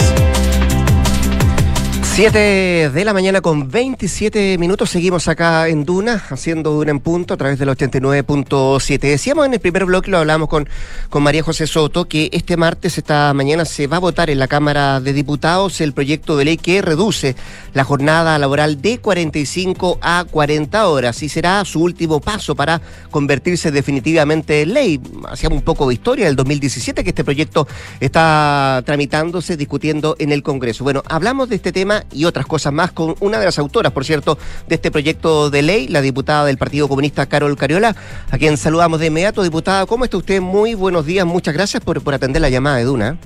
[2.16, 4.92] 7 de la mañana con 27 minutos.
[4.92, 9.00] Seguimos acá en Duna, haciendo Duna en punto a través del 89.7.
[9.00, 10.70] Decíamos en el primer bloque, lo hablamos con,
[11.10, 14.48] con María José Soto, que este martes, esta mañana, se va a votar en la
[14.48, 17.36] Cámara de Diputados el proyecto de ley que reduce
[17.74, 23.72] la jornada laboral de 45 a 40 horas y será su último paso para convertirse
[23.72, 25.02] definitivamente en ley.
[25.28, 27.68] Hacíamos un poco de historia del 2017 que este proyecto
[28.00, 30.84] está tramitándose, discutiendo en el Congreso.
[30.84, 34.06] Bueno, hablamos de este tema y otras cosas más con una de las autoras, por
[34.06, 34.38] cierto,
[34.68, 37.96] de este proyecto de ley, la diputada del Partido Comunista Carol Cariola,
[38.30, 39.44] a quien saludamos de inmediato.
[39.44, 40.42] Diputada, ¿cómo está usted?
[40.42, 43.18] Muy buenos días, muchas gracias por, por atender la llamada de Duna.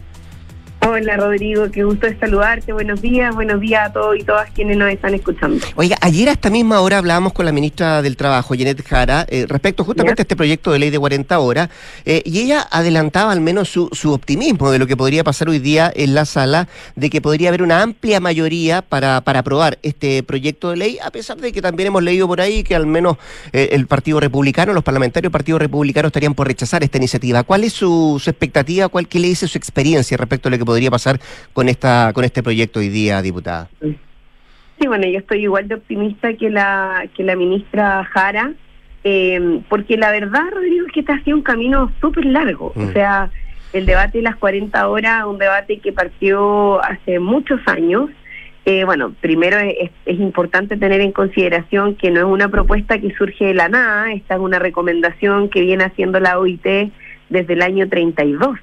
[0.90, 2.72] Hola Rodrigo, qué gusto de saludarte.
[2.72, 5.60] Buenos días, buenos días a todos y todas quienes nos están escuchando.
[5.76, 9.46] Oiga, ayer a esta misma hora hablábamos con la ministra del Trabajo, Janet Jara, eh,
[9.50, 11.70] respecto justamente a este proyecto de ley de 40 horas,
[12.06, 15.60] eh, y ella adelantaba al menos su, su, optimismo de lo que podría pasar hoy
[15.60, 20.24] día en la sala, de que podría haber una amplia mayoría para, para aprobar este
[20.24, 23.18] proyecto de ley, a pesar de que también hemos leído por ahí que al menos
[23.52, 27.44] eh, el Partido Republicano, los parlamentarios del Partido Republicano estarían por rechazar esta iniciativa.
[27.44, 28.88] ¿Cuál es su, su expectativa?
[28.88, 31.20] ¿Cuál qué le dice su experiencia respecto a lo que podría podría pasar
[31.54, 33.68] con esta con este proyecto hoy día, diputada.
[33.82, 38.54] Sí, bueno, yo estoy igual de optimista que la que la ministra Jara,
[39.04, 42.74] eh, porque la verdad, Rodrigo, es que está haciendo un camino súper largo.
[42.76, 42.94] O mm.
[42.94, 43.32] sea,
[43.74, 48.12] el debate de las 40 horas, un debate que partió hace muchos años.
[48.66, 53.16] Eh, bueno, primero es, es, importante tener en consideración que no es una propuesta que
[53.16, 56.92] surge de la nada, esta es una recomendación que viene haciendo la OIT
[57.30, 58.60] desde el año 32.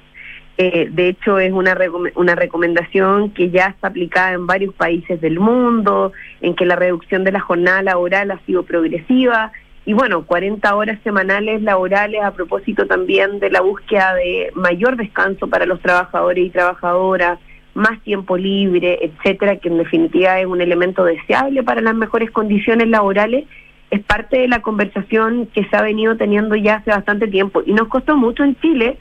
[0.57, 1.77] Eh, de hecho, es una,
[2.15, 7.23] una recomendación que ya está aplicada en varios países del mundo, en que la reducción
[7.23, 9.51] de la jornada laboral ha sido progresiva
[9.85, 15.47] y bueno, 40 horas semanales laborales a propósito también de la búsqueda de mayor descanso
[15.47, 17.37] para los trabajadores y trabajadoras,
[17.75, 22.87] más tiempo libre, etcétera, que en definitiva es un elemento deseable para las mejores condiciones
[22.87, 23.45] laborales,
[23.91, 27.61] es parte de la conversación que se ha venido teniendo ya hace bastante tiempo.
[27.63, 28.97] Y nos costó mucho en Chile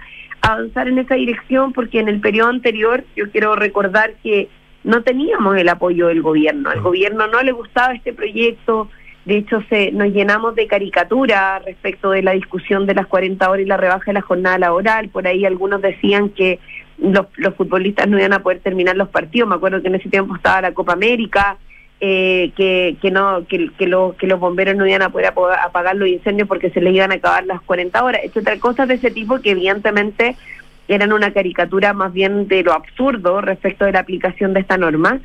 [0.52, 4.48] avanzar en esa dirección porque en el periodo anterior, yo quiero recordar que
[4.82, 6.70] no teníamos el apoyo del gobierno.
[6.70, 8.88] Al gobierno no le gustaba este proyecto,
[9.24, 13.64] de hecho, se, nos llenamos de caricatura respecto de la discusión de las 40 horas
[13.64, 15.08] y la rebaja de la jornada laboral.
[15.08, 16.58] Por ahí algunos decían que
[16.98, 19.48] los, los futbolistas no iban a poder terminar los partidos.
[19.48, 21.56] Me acuerdo que en ese tiempo estaba la Copa América,
[22.00, 26.08] eh, que, que, no, que, que, que los bomberos no iban a poder apagar los
[26.08, 28.58] incendios porque se les iban a acabar las 40 horas, etcétera.
[28.58, 30.36] Cosas de ese tipo que evidentemente
[30.88, 35.20] eran una caricatura más bien de lo absurdo respecto de la aplicación de esta norma.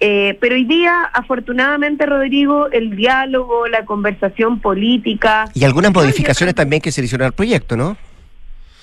[0.00, 5.46] Eh, pero hoy día, afortunadamente, Rodrigo, el diálogo, la conversación política...
[5.54, 7.96] Y algunas modificaciones también que se le hicieron al proyecto, ¿no?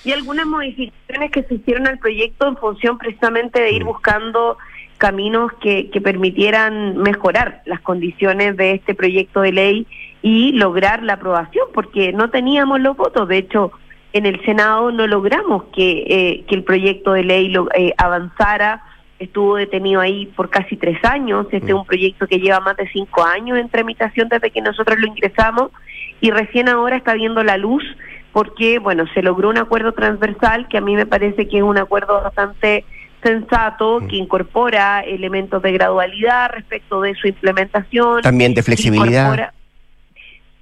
[0.04, 3.86] Y algunas modificaciones que se hicieron al proyecto en función precisamente de ir mm.
[3.86, 4.58] buscando
[5.02, 9.86] caminos que, que permitieran mejorar las condiciones de este proyecto de ley
[10.22, 13.26] y lograr la aprobación, porque no teníamos los votos.
[13.26, 13.72] De hecho,
[14.12, 18.84] en el Senado no logramos que, eh, que el proyecto de ley lo, eh, avanzara
[19.18, 21.46] estuvo detenido ahí por casi tres años.
[21.50, 21.86] Este es un mm.
[21.86, 25.72] proyecto que lleva más de cinco años en tramitación desde que nosotros lo ingresamos
[26.20, 27.82] y recién ahora está viendo la luz
[28.32, 31.78] porque, bueno, se logró un acuerdo transversal que a mí me parece que es un
[31.78, 32.84] acuerdo bastante
[33.22, 38.22] sensato, que incorpora elementos de gradualidad respecto de su implementación.
[38.22, 39.52] También de flexibilidad.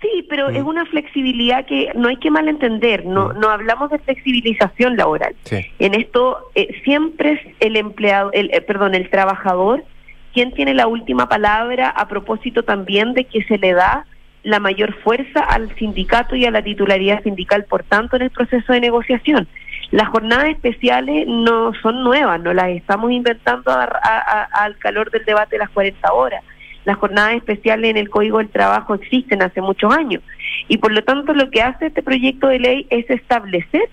[0.01, 4.97] Sí, pero es una flexibilidad que no hay que malentender, no no hablamos de flexibilización
[4.97, 5.35] laboral.
[5.79, 9.85] En esto eh, siempre es el empleado, el, eh, perdón, el trabajador
[10.33, 14.07] quien tiene la última palabra a propósito también de que se le da
[14.43, 18.73] la mayor fuerza al sindicato y a la titularidad sindical, por tanto, en el proceso
[18.73, 19.49] de negociación.
[19.91, 25.59] Las jornadas especiales no son nuevas, no las estamos inventando al calor del debate de
[25.59, 26.45] las 40 horas.
[26.85, 30.23] Las jornadas especiales en el Código del Trabajo existen hace muchos años.
[30.69, 33.89] Y por lo tanto lo que hace este proyecto de ley es establecer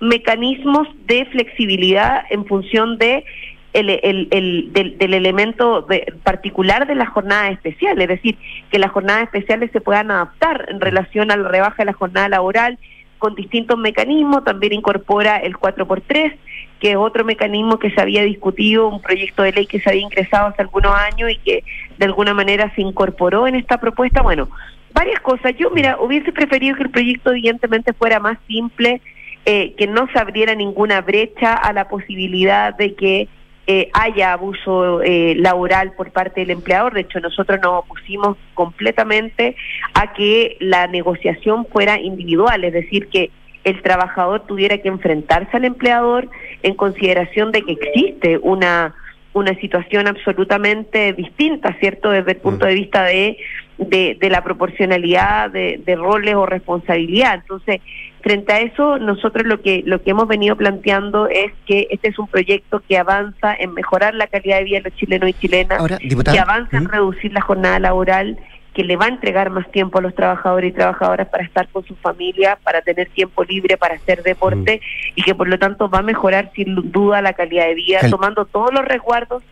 [0.00, 3.24] mecanismos de flexibilidad en función de
[3.72, 5.86] el, del, elemento
[6.24, 8.36] particular de la jornada especial, es decir,
[8.70, 12.28] que las jornadas especiales se puedan adaptar en relación a la rebaja de la jornada
[12.28, 12.78] laboral
[13.22, 16.34] con distintos mecanismos, también incorpora el 4x3,
[16.80, 20.02] que es otro mecanismo que se había discutido, un proyecto de ley que se había
[20.02, 21.62] ingresado hace algunos años y que
[21.98, 24.22] de alguna manera se incorporó en esta propuesta.
[24.22, 24.48] Bueno,
[24.92, 25.54] varias cosas.
[25.56, 29.00] Yo, mira, hubiese preferido que el proyecto evidentemente fuera más simple,
[29.46, 33.28] eh, que no se abriera ninguna brecha a la posibilidad de que
[33.66, 36.94] eh, haya abuso eh, laboral por parte del empleador.
[36.94, 39.54] De hecho, nosotros nos opusimos completamente
[39.94, 43.30] a que la negociación fuera individual, es decir, que
[43.64, 46.28] el trabajador tuviera que enfrentarse al empleador
[46.62, 48.94] en consideración de que existe una
[49.34, 52.10] una situación absolutamente distinta, ¿cierto?
[52.10, 53.38] Desde el punto de vista de,
[53.78, 57.36] de, la proporcionalidad de, de, roles o responsabilidad.
[57.36, 57.80] Entonces,
[58.22, 62.18] frente a eso, nosotros lo que, lo que hemos venido planteando es que este es
[62.18, 65.82] un proyecto que avanza en mejorar la calidad de vida de los chilenos y chilenas,
[65.98, 68.38] que avanza en reducir la jornada laboral
[68.74, 71.84] que le va a entregar más tiempo a los trabajadores y trabajadoras para estar con
[71.84, 74.80] su familia, para tener tiempo libre para hacer deporte
[75.14, 78.46] y que por lo tanto va a mejorar sin duda la calidad de vida, tomando
[78.46, 79.42] todos los resguardos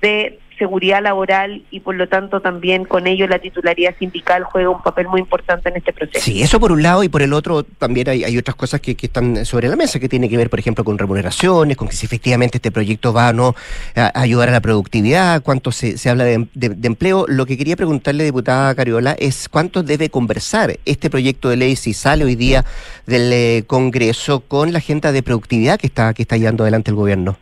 [0.00, 4.82] de seguridad laboral y por lo tanto también con ello la titularidad sindical juega un
[4.82, 6.22] papel muy importante en este proceso.
[6.22, 9.06] Sí, eso por un lado y por el otro también hay, otras cosas que, que,
[9.06, 12.04] están sobre la mesa que tiene que ver, por ejemplo, con remuneraciones, con que si
[12.04, 13.54] efectivamente este proyecto va o no
[13.96, 17.24] a, ayudar a la productividad, cuánto se, se habla de, de, empleo.
[17.26, 21.94] Lo que quería preguntarle, diputada Cariola, es cuánto debe conversar este proyecto de ley si
[21.94, 22.66] sale hoy día
[23.06, 26.96] del eh, Congreso con la agenda de productividad que está, que está llevando adelante el
[26.96, 27.38] gobierno.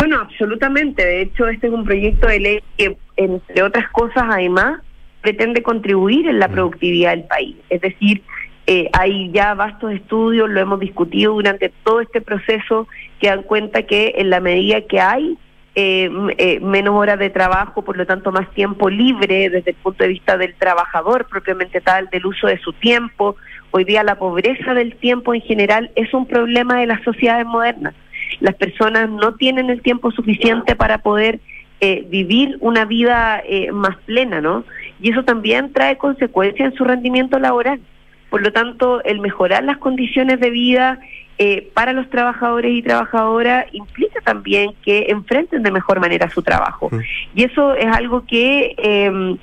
[0.00, 1.04] Bueno, absolutamente.
[1.04, 4.80] De hecho, este es un proyecto de ley que, entre otras cosas, además,
[5.20, 6.52] pretende contribuir en la mm.
[6.52, 7.56] productividad del país.
[7.68, 8.22] Es decir,
[8.66, 12.88] eh, hay ya vastos estudios, lo hemos discutido durante todo este proceso,
[13.20, 15.36] que dan cuenta que en la medida que hay
[15.74, 20.02] eh, eh, menos horas de trabajo, por lo tanto más tiempo libre desde el punto
[20.02, 23.36] de vista del trabajador propiamente tal, del uso de su tiempo.
[23.70, 27.92] Hoy día la pobreza del tiempo en general es un problema de las sociedades modernas
[28.40, 31.40] las personas no tienen el tiempo suficiente para poder
[31.80, 34.64] eh, vivir una vida eh, más plena, ¿no?
[35.00, 37.80] Y eso también trae consecuencias en su rendimiento laboral.
[38.28, 41.00] Por lo tanto, el mejorar las condiciones de vida
[41.38, 46.90] eh, para los trabajadores y trabajadoras implica también que enfrenten de mejor manera su trabajo.
[47.34, 49.38] Y eso es algo que em,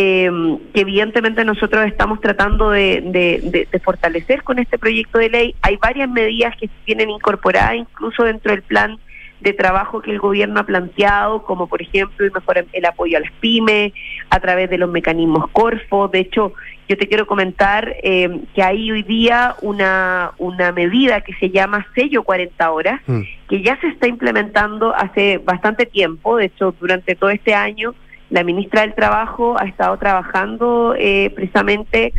[0.00, 0.30] eh,
[0.72, 5.54] que evidentemente nosotros estamos tratando de, fortalecer con este proyecto de ley.
[5.60, 9.00] Hay varias medidas que tienen incorporadas incluso dentro del plan
[9.40, 13.20] de trabajo que el gobierno ha planteado, como por ejemplo el, mejor, el apoyo a
[13.22, 13.92] las pymes
[14.30, 16.06] a través de los mecanismos Corfo.
[16.06, 16.52] De hecho,
[16.88, 21.84] yo te quiero comentar eh, que hay hoy día una, una medida que se llama
[21.96, 23.22] sello 40 horas, mm.
[23.48, 26.36] que ya se está implementando hace bastante tiempo.
[26.36, 27.96] De hecho, durante todo este año
[28.30, 32.12] la ministra del Trabajo ha estado trabajando eh, precisamente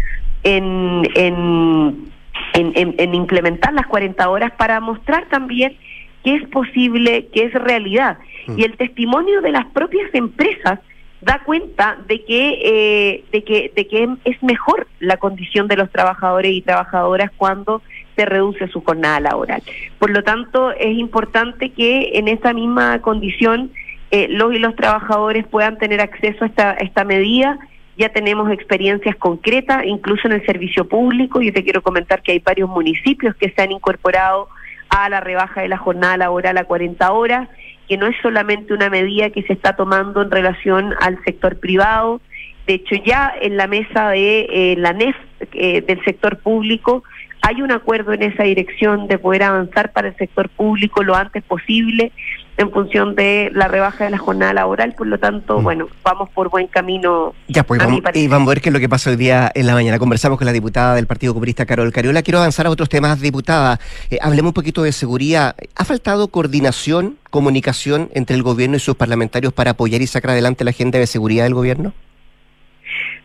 [0.43, 2.09] en, en,
[2.53, 5.77] en, implementar las 40 horas para mostrar también
[6.23, 8.17] que es posible, que es realidad.
[8.47, 8.59] Mm.
[8.59, 10.79] Y el testimonio de las propias empresas
[11.21, 15.91] da cuenta de que, eh, de que, de que es mejor la condición de los
[15.91, 17.81] trabajadores y trabajadoras cuando
[18.15, 19.61] se reduce su jornada laboral.
[19.97, 23.71] Por lo tanto, es importante que en esa misma condición
[24.11, 27.59] eh, los y los trabajadores puedan tener acceso a esta, esta medida.
[27.97, 31.41] Ya tenemos experiencias concretas, incluso en el servicio público.
[31.41, 34.47] Yo te quiero comentar que hay varios municipios que se han incorporado
[34.89, 37.49] a la rebaja de la jornada laboral a 40 horas,
[37.87, 42.21] que no es solamente una medida que se está tomando en relación al sector privado.
[42.65, 45.15] De hecho, ya en la mesa de eh, la NEF
[45.53, 47.03] eh, del sector público
[47.41, 51.43] hay un acuerdo en esa dirección de poder avanzar para el sector público lo antes
[51.43, 52.11] posible
[52.59, 55.63] en función de la rebaja de la jornada laboral, por lo tanto, mm.
[55.63, 57.33] bueno, vamos por buen camino.
[57.47, 59.65] Ya, pues vamos, y vamos a ver qué es lo que pasa hoy día en
[59.65, 59.97] la mañana.
[59.97, 62.21] Conversamos con la diputada del Partido Comunista, Carol Cariola.
[62.21, 63.79] Quiero avanzar a otros temas, diputada.
[64.09, 65.55] Eh, hablemos un poquito de seguridad.
[65.73, 70.65] ¿Ha faltado coordinación, comunicación entre el gobierno y sus parlamentarios para apoyar y sacar adelante
[70.65, 71.93] la agenda de seguridad del gobierno?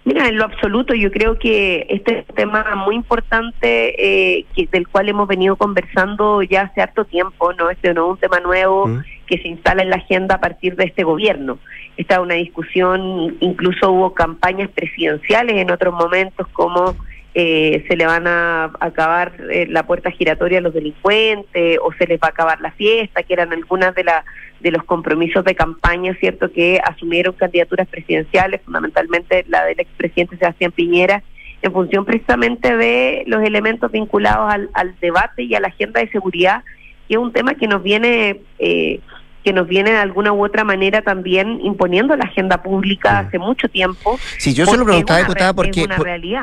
[0.05, 3.94] Mira, en lo absoluto, yo creo que este es un tema muy importante
[4.38, 7.70] eh, que, del cual hemos venido conversando ya hace harto tiempo, ¿no?
[7.70, 9.02] Este no es un tema nuevo mm.
[9.26, 11.59] que se instala en la agenda a partir de este gobierno.
[11.96, 16.94] Esta es una discusión, incluso hubo campañas presidenciales en otros momentos como
[17.35, 22.07] eh, se le van a acabar eh, la puerta giratoria a los delincuentes o se
[22.07, 24.24] les va a acabar la fiesta, que eran algunas de, la,
[24.61, 30.70] de los compromisos de campaña, ¿cierto?, que asumieron candidaturas presidenciales, fundamentalmente la del expresidente Sebastián
[30.70, 31.24] Piñera,
[31.62, 36.11] en función precisamente de los elementos vinculados al, al debate y a la agenda de
[36.11, 36.62] seguridad,
[37.09, 38.41] que es un tema que nos viene...
[38.59, 39.01] Eh,
[39.45, 43.68] que nos viene de alguna u otra manera también imponiendo la agenda pública hace mucho
[43.68, 44.18] tiempo.
[44.38, 45.86] Sí, yo se lo preguntaba, diputada, porque,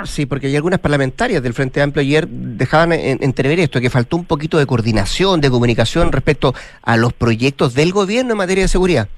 [0.05, 4.25] sí, porque hay algunas parlamentarias del Frente Amplio ayer dejaban entrever esto, que faltó un
[4.25, 9.09] poquito de coordinación, de comunicación respecto a los proyectos del gobierno en materia de seguridad.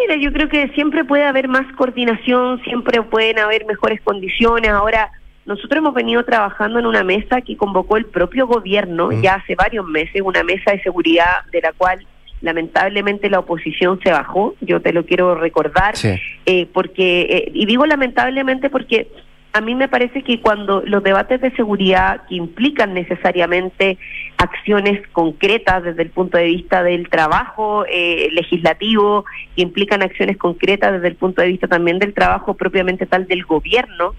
[0.00, 4.70] Mira, yo creo que siempre puede haber más coordinación, siempre pueden haber mejores condiciones.
[4.70, 5.10] Ahora,
[5.48, 9.86] nosotros hemos venido trabajando en una mesa que convocó el propio gobierno ya hace varios
[9.86, 12.06] meses, una mesa de seguridad de la cual
[12.42, 15.94] lamentablemente la oposición se bajó, yo te lo quiero recordar,
[16.44, 19.08] eh, porque, eh, y digo lamentablemente porque
[19.54, 23.96] a mí me parece que cuando los debates de seguridad que implican necesariamente
[24.36, 29.24] acciones concretas desde el punto de vista del trabajo eh, legislativo,
[29.56, 33.44] que implican acciones concretas desde el punto de vista también del trabajo propiamente tal del
[33.46, 34.14] gobierno,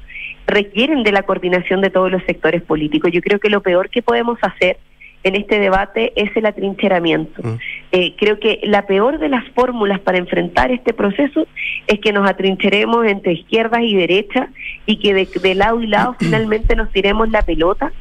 [0.49, 3.11] requieren de la coordinación de todos los sectores políticos.
[3.11, 4.77] Yo creo que lo peor que podemos hacer
[5.23, 7.41] en este debate es el atrincheramiento.
[7.43, 7.55] Mm.
[7.91, 11.45] Eh, creo que la peor de las fórmulas para enfrentar este proceso
[11.87, 14.49] es que nos atrincheremos entre izquierdas y derechas
[14.85, 17.91] y que de, lado y lado finalmente nos tiremos la pelota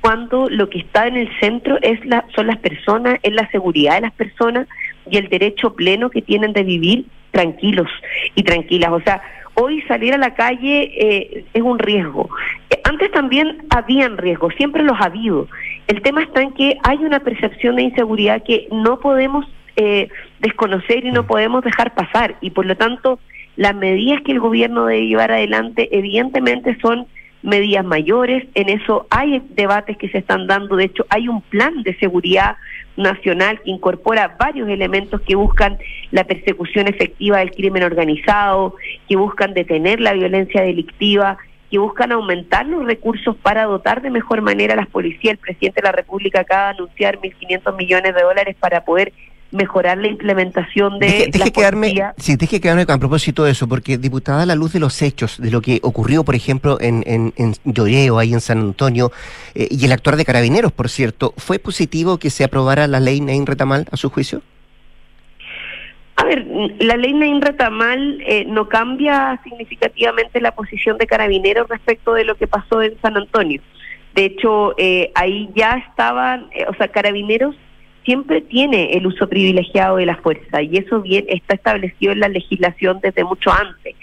[0.00, 3.96] cuando lo que está en el centro es la, son las personas, es la seguridad
[3.96, 4.68] de las personas
[5.10, 7.88] y el derecho pleno que tienen de vivir tranquilos
[8.36, 8.92] y tranquilas.
[8.92, 9.20] O sea,
[9.60, 12.30] hoy salir a la calle eh, es un riesgo.
[12.84, 15.48] Antes también habían riesgos, siempre los ha habido.
[15.86, 19.46] El tema está en que hay una percepción de inseguridad que no podemos
[19.76, 20.08] eh,
[20.40, 22.36] desconocer y no podemos dejar pasar.
[22.40, 23.18] Y por lo tanto,
[23.56, 27.06] las medidas que el gobierno debe llevar adelante evidentemente son
[27.42, 31.82] medidas mayores, en eso hay debates que se están dando, de hecho hay un plan
[31.82, 32.56] de seguridad
[32.98, 35.78] nacional que incorpora varios elementos que buscan
[36.10, 38.74] la persecución efectiva del crimen organizado,
[39.08, 41.38] que buscan detener la violencia delictiva,
[41.70, 45.32] que buscan aumentar los recursos para dotar de mejor manera a las policías.
[45.32, 49.12] El presidente de la República acaba de anunciar 1.500 millones de dólares para poder
[49.50, 53.96] mejorar la implementación de deje, deje quedarme, sí, deje quedarme a propósito de eso, porque
[53.96, 57.32] diputada, a la luz de los hechos, de lo que ocurrió, por ejemplo, en, en,
[57.36, 59.10] en Lloreo, ahí en San Antonio,
[59.54, 63.20] eh, y el actuar de Carabineros, por cierto, ¿fue positivo que se aprobara la ley
[63.20, 64.42] Nain Retamal a su juicio?
[66.16, 66.46] A ver,
[66.80, 72.34] la ley Nain Retamal eh, no cambia significativamente la posición de Carabineros respecto de lo
[72.34, 73.62] que pasó en San Antonio.
[74.14, 77.54] De hecho, eh, ahí ya estaban, o sea, Carabineros
[78.08, 82.30] siempre tiene el uso privilegiado de la fuerza y eso bien está establecido en la
[82.30, 83.94] legislación desde mucho antes.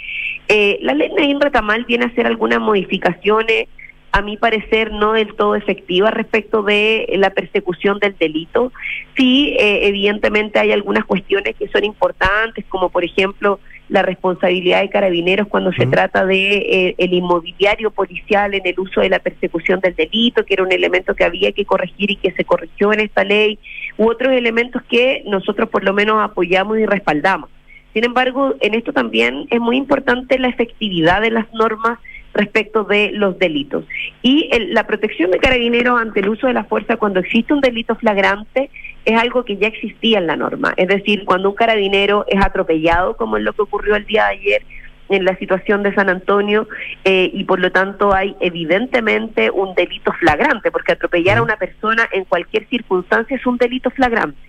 [0.48, 3.68] Eh, la ley Naín Retamal viene a hacer algunas modificaciones
[4.12, 8.72] a mi parecer, no del todo efectiva respecto de la persecución del delito.
[9.18, 13.60] Sí, eh, evidentemente hay algunas cuestiones que son importantes, como por ejemplo
[13.90, 19.02] la responsabilidad de carabineros cuando se trata de eh, el inmobiliario policial en el uso
[19.02, 22.32] de la persecución del delito, que era un elemento que había que corregir y que
[22.32, 23.60] se corrigió en esta ley,
[23.98, 27.50] u otros elementos que nosotros por lo menos apoyamos y respaldamos.
[27.94, 32.00] Sin embargo, en esto también es muy importante la efectividad de las normas
[32.34, 33.86] respecto de los delitos.
[34.22, 37.96] Y la protección de carabineros ante el uso de la fuerza cuando existe un delito
[37.96, 38.70] flagrante
[39.06, 40.74] es algo que ya existía en la norma.
[40.78, 44.30] Es decir, cuando un carabinero es atropellado, como es lo que ocurrió el día de
[44.32, 44.62] ayer,
[45.10, 46.68] en la situación de San Antonio
[47.04, 52.10] eh, y por lo tanto hay evidentemente un delito flagrante, porque atropellar a una persona
[52.12, 54.40] en cualquier circunstancia es un delito flagrante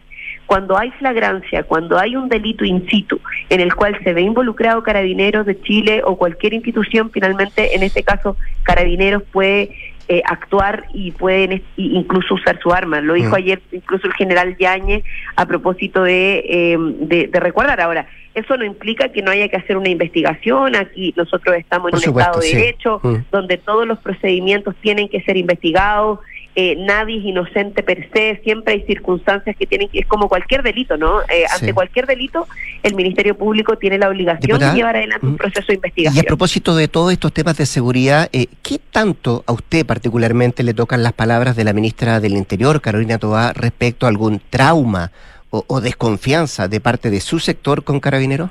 [0.46, 4.82] cuando hay flagrancia, cuando hay un delito in situ en el cual se ve involucrado
[4.82, 9.70] carabineros de Chile o cualquier institución, finalmente en este caso carabineros puede
[10.08, 13.00] eh, actuar y pueden incluso usar su arma.
[13.00, 13.34] Lo dijo mm.
[13.34, 15.02] ayer incluso el general Yañez
[15.34, 17.80] a propósito em, de, de, recordar.
[17.80, 20.76] Ahora, eso no implica que no haya que hacer una investigación.
[20.76, 23.16] Aquí nosotros estamos en un Estado de Derecho mm.
[23.32, 26.20] donde todos los procedimientos tienen que ser investigados
[26.58, 30.62] eh, nadie es inocente per se, siempre hay circunstancias que tienen que, es como cualquier
[30.62, 31.20] delito, ¿no?
[31.28, 32.48] Eh, ante cualquier delito,
[32.82, 35.36] el Ministerio Público tiene la obligación de llevar adelante un mm.
[35.36, 36.16] proceso de investigación.
[36.16, 40.62] Y a propósito de todos estos temas de seguridad, eh, ¿qué tanto a usted particularmente
[40.62, 45.12] le tocan las palabras de la ministra del Interior, Carolina Toá, respecto a algún trauma
[45.50, 48.50] o, desconfianza de parte de su sector con carabineros?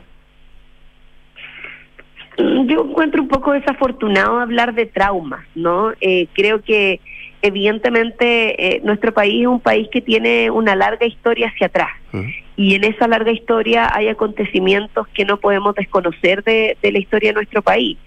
[2.38, 5.91] Mm, yo encuentro un poco desafortunado hablar de traumas, ¿no?
[6.36, 6.99] creo que
[7.46, 11.89] evidentemente eh, nuestro país es un país que tiene una larga historia hacia atrás
[12.58, 17.34] y en esa larga historia hay acontecimientos que no podemos desconocer de, la historia de
[17.34, 17.98] nuestro país.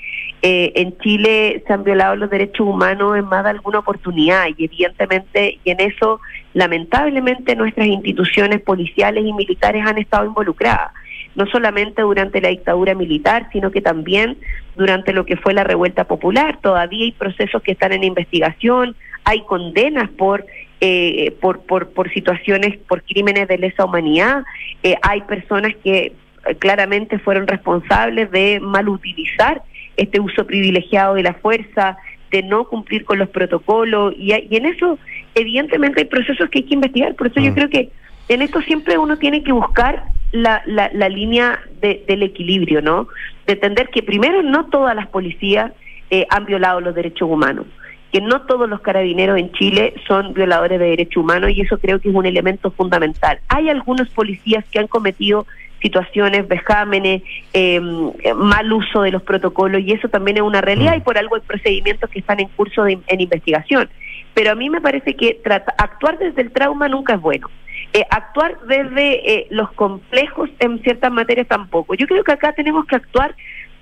[0.40, 4.64] Eh, en Chile se han violado los derechos humanos en más de alguna oportunidad y
[4.64, 6.20] evidentemente y en eso
[6.54, 10.92] lamentablemente nuestras instituciones policiales y militares han estado involucradas
[11.34, 14.36] no solamente durante la dictadura militar, sino que también
[14.76, 16.58] durante lo que fue la revuelta popular.
[16.60, 18.96] Todavía hay procesos que están en investigación,
[19.28, 20.46] hay condenas por
[20.80, 24.44] eh, por, por, por situaciones, por crímenes de lesa humanidad,
[24.84, 26.12] eh, hay personas que
[26.46, 29.60] eh, claramente fueron responsables de mal utilizar
[29.96, 31.98] este uso privilegiado de la fuerza,
[32.30, 35.00] de no cumplir con los protocolos, y, y en eso
[35.34, 37.54] evidentemente hay procesos que hay que investigar, por eso yo mm.
[37.54, 37.90] creo que
[38.28, 43.08] en esto siempre uno tiene que buscar la, la, la línea de, del equilibrio, ¿no?
[43.48, 45.72] De entender que primero no todas las policías
[46.30, 47.66] han violado los derechos humanos
[48.12, 52.00] que no todos los carabineros en Chile son violadores de derechos humanos y eso creo
[52.00, 53.40] que es un elemento fundamental.
[53.48, 55.46] Hay algunos policías que han cometido
[55.82, 61.00] situaciones, vejámenes, em, mal uso de los protocolos y eso también es una realidad y
[61.00, 63.88] por algo hay procedimientos que están en curso de, en investigación.
[64.34, 65.40] Pero a mí me parece que
[65.78, 67.48] actuar desde el trauma nunca es bueno.
[67.92, 71.94] Eh, actuar desde eh, los complejos en ciertas materias tampoco.
[71.94, 73.34] Yo creo que acá tenemos que actuar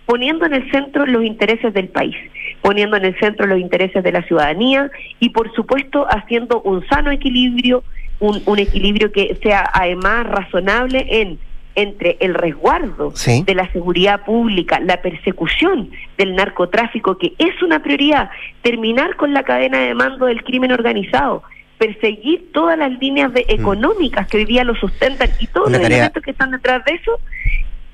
[0.07, 2.17] poniendo en el centro los intereses del país,
[2.63, 4.91] poniendo en el centro los intereses de la ciudadanía
[5.21, 7.83] y por supuesto haciendo un sano equilibrio,
[8.21, 11.39] un, un equilibrio que sea además razonable en
[11.77, 13.13] entre el resguardo
[13.45, 18.31] de la seguridad pública, la persecución del narcotráfico, que es una prioridad,
[18.63, 21.43] terminar con la cadena de mando del crimen organizado,
[21.77, 23.61] perseguir todas las líneas de, mm.
[23.61, 27.21] económicas que hoy día lo sustentan y todos los elementos que están detrás de eso,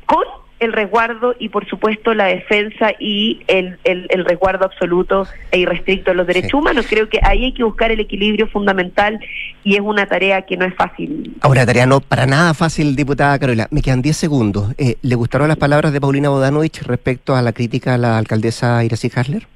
[0.07, 0.25] con
[0.63, 6.17] el resguardo y por supuesto la defensa y el, el, resguardo absoluto e irrestricto de
[6.17, 6.87] los derechos humanos.
[6.89, 9.19] Creo que ahí hay que buscar el equilibrio fundamental
[9.65, 11.35] y es una tarea que no es fácil.
[11.41, 13.67] Ahora, tarea no para nada fácil, diputada Carola.
[13.73, 14.73] Me quedan 10 segundos.
[14.79, 18.85] Eh, ¿Le gustaron las palabras de Paulina Bodanovich respecto a la crítica a la alcaldesa
[18.85, 19.49] Iracy Hasler?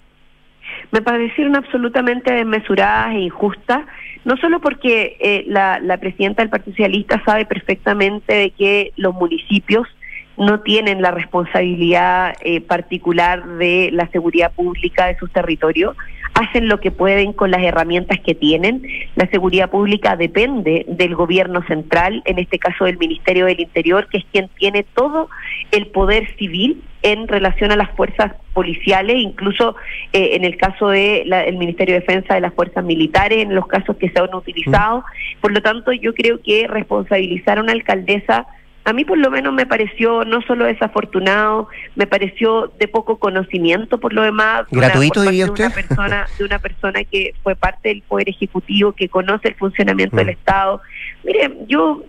[0.90, 3.84] Me parecieron absolutamente desmesuradas e injustas
[4.24, 9.14] no solo porque eh, la, la, presidenta del Partido Socialista sabe perfectamente de que los
[9.14, 9.86] municipios
[10.36, 15.96] no tienen la responsabilidad eh, particular de la seguridad pública de sus territorios,
[16.34, 18.82] hacen lo que pueden con las herramientas que tienen.
[19.14, 24.18] La seguridad pública depende del gobierno central, en este caso del Ministerio del Interior, que
[24.18, 25.30] es quien tiene todo
[25.72, 29.76] el poder civil en relación a las fuerzas policiales, incluso
[30.12, 33.66] eh, en el caso del el Ministerio de Defensa de las fuerzas militares, en los
[33.66, 34.98] casos que se han utilizado.
[34.98, 35.40] Mm.
[35.40, 38.46] Por lo tanto, yo creo que responsabilizar a una alcaldesa
[38.86, 43.98] a mí por lo menos me pareció no solo desafortunado, me pareció de poco conocimiento
[43.98, 44.64] por lo demás.
[44.70, 45.64] ¿Gratuito diría usted?
[45.64, 49.56] De una, persona, de una persona que fue parte del Poder Ejecutivo, que conoce el
[49.56, 50.30] funcionamiento del mm.
[50.30, 50.80] Estado.
[51.24, 52.04] Mire, yo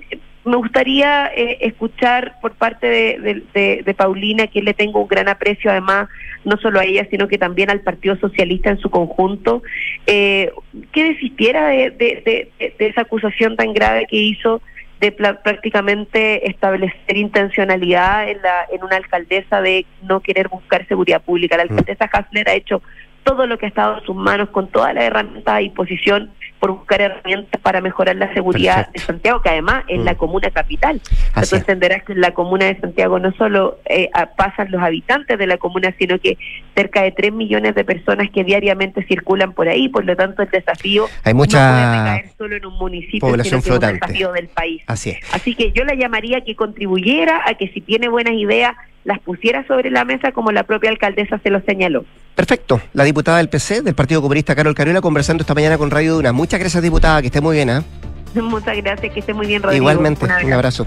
[0.46, 5.72] me gustaría eh, escuchar por parte de, Paulina, a quien le tengo un gran aprecio,
[5.72, 6.10] además,
[6.46, 9.64] no solo a ella, sino que también al Partido Socialista en su conjunto,
[10.06, 10.52] eh,
[10.92, 14.62] que desistiera de, esa acusación tan grave que hizo
[15.00, 21.58] de prácticamente establecer intencionalidad en, la, en una alcaldesa de no querer buscar seguridad pública.
[21.58, 21.72] La mm.
[21.72, 22.82] alcaldesa Hasler ha hecho
[23.24, 26.72] todo lo que ha estado en sus manos con todas las herramientas a disposición por
[26.72, 30.18] buscar herramientas para mejorar la seguridad de Santiago, que además es la mm.
[30.18, 31.02] comuna capital.
[31.28, 35.48] Entonces entenderás que en la comuna de Santiago no solo eh, pasan los habitantes de
[35.48, 36.38] la comuna, sino que
[36.76, 40.50] cerca de 3 millones de personas que diariamente circulan por ahí, por lo tanto el
[40.50, 44.00] desafío Hay mucha no puede caer solo en un municipio, población sino que es un
[44.00, 44.82] desafío del país.
[44.88, 45.20] Así es.
[45.34, 48.76] Así que yo la llamaría que contribuyera a que si tiene buenas ideas
[49.08, 52.04] las pusiera sobre la mesa como la propia alcaldesa se lo señaló.
[52.36, 52.82] Perfecto.
[52.94, 56.34] La diputada del PC, del Partido Comunista, Carol Carola, conversando esta mañana con Radio Duna.
[56.34, 57.70] Muchas gracias, diputada, que esté muy bien.
[57.70, 57.82] ¿eh?
[58.36, 59.84] Muchas gracias, que esté muy bien, Rodrigo.
[59.84, 60.84] Igualmente, un abrazo.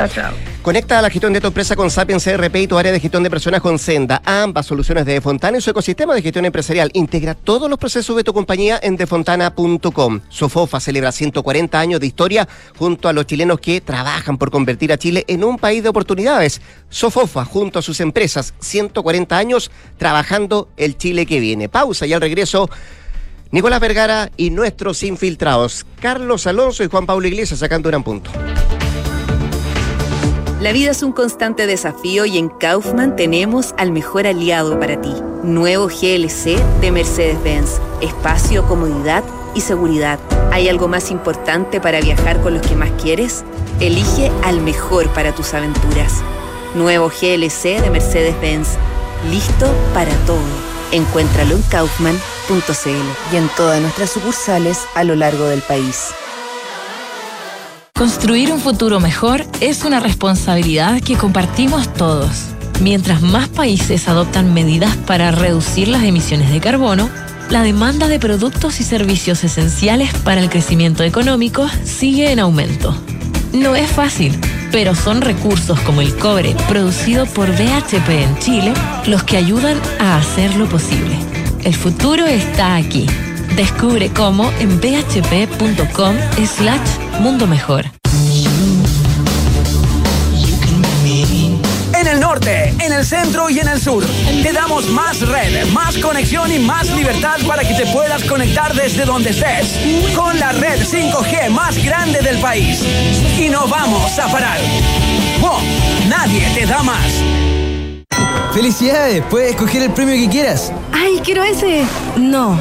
[0.62, 3.30] Conecta la gestión de tu empresa con Sapiens CRP y tu área de gestión de
[3.30, 4.22] personas con Senda.
[4.24, 6.90] Ambas soluciones de Defontana y su ecosistema de gestión empresarial.
[6.94, 10.20] Integra todos los procesos de tu compañía en defontana.com.
[10.28, 14.98] Sofofa celebra 140 años de historia junto a los chilenos que trabajan por convertir a
[14.98, 16.60] Chile en un país de oportunidades.
[16.88, 21.68] Sofofa, junto a sus empresas, 140 años trabajando el Chile que viene.
[21.68, 22.68] Pausa y al regreso
[23.52, 28.30] Nicolás Vergara y nuestros infiltrados, Carlos Alonso y Juan Pablo Iglesias sacando un punto.
[30.60, 35.12] La vida es un constante desafío y en Kaufman tenemos al mejor aliado para ti.
[35.42, 37.80] Nuevo GLC de Mercedes-Benz.
[38.02, 39.24] Espacio, comodidad
[39.54, 40.20] y seguridad.
[40.52, 43.42] ¿Hay algo más importante para viajar con los que más quieres?
[43.80, 46.22] Elige al mejor para tus aventuras.
[46.74, 48.76] Nuevo GLC de Mercedes-Benz.
[49.30, 50.69] Listo para todo.
[50.92, 56.12] Encuéntralo en kaufman.cl y en todas nuestras sucursales a lo largo del país.
[57.94, 62.46] Construir un futuro mejor es una responsabilidad que compartimos todos.
[62.80, 67.10] Mientras más países adoptan medidas para reducir las emisiones de carbono,
[67.50, 72.96] la demanda de productos y servicios esenciales para el crecimiento económico sigue en aumento.
[73.52, 74.38] No es fácil
[74.70, 78.72] pero son recursos como el cobre producido por BHP en Chile
[79.06, 81.16] los que ayudan a hacerlo posible.
[81.64, 83.06] El futuro está aquí.
[83.56, 87.99] Descubre cómo en bhp.com slash mundo mejor.
[92.30, 94.04] Norte, en el centro y en el sur.
[94.42, 99.04] Te damos más red, más conexión y más libertad para que te puedas conectar desde
[99.04, 99.76] donde estés.
[100.14, 102.84] Con la red 5G más grande del país.
[103.36, 104.58] Y no vamos a parar.
[105.42, 105.60] ¡Oh!
[106.08, 107.20] Nadie te da más.
[108.52, 109.24] ¡Felicidades!
[109.28, 110.72] Puedes escoger el premio que quieras.
[110.92, 111.84] ¡Ay, quiero ese!
[112.16, 112.60] No,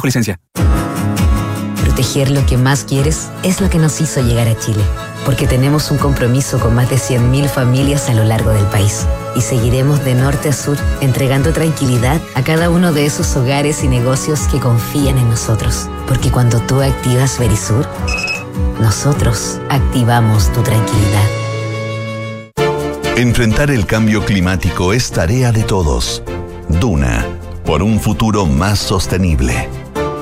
[0.00, 0.40] bajo licencia.
[1.82, 4.82] Proteger lo que más quieres es lo que nos hizo llegar a Chile.
[5.26, 9.06] Porque tenemos un compromiso con más de 100.000 familias a lo largo del país.
[9.36, 13.88] Y seguiremos de norte a sur entregando tranquilidad a cada uno de esos hogares y
[13.88, 15.88] negocios que confían en nosotros.
[16.08, 17.86] Porque cuando tú activas Verisur,
[18.80, 21.28] nosotros activamos tu tranquilidad.
[23.16, 26.22] Enfrentar el cambio climático es tarea de todos.
[26.80, 27.26] Duna,
[27.66, 29.68] por un futuro más sostenible.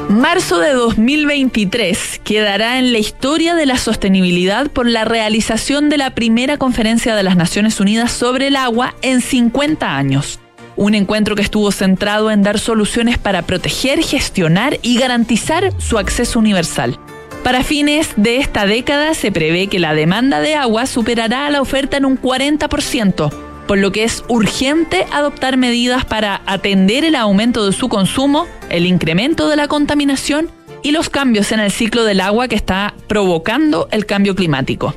[0.09, 6.15] Marzo de 2023 quedará en la historia de la sostenibilidad por la realización de la
[6.15, 10.41] primera conferencia de las Naciones Unidas sobre el agua en 50 años.
[10.77, 16.39] Un encuentro que estuvo centrado en dar soluciones para proteger, gestionar y garantizar su acceso
[16.39, 16.99] universal.
[17.45, 21.61] Para fines de esta década se prevé que la demanda de agua superará a la
[21.61, 23.31] oferta en un 40%,
[23.67, 28.87] por lo que es urgente adoptar medidas para atender el aumento de su consumo, el
[28.87, 30.51] incremento de la contaminación
[30.83, 34.95] y los cambios en el ciclo del agua que está provocando el cambio climático.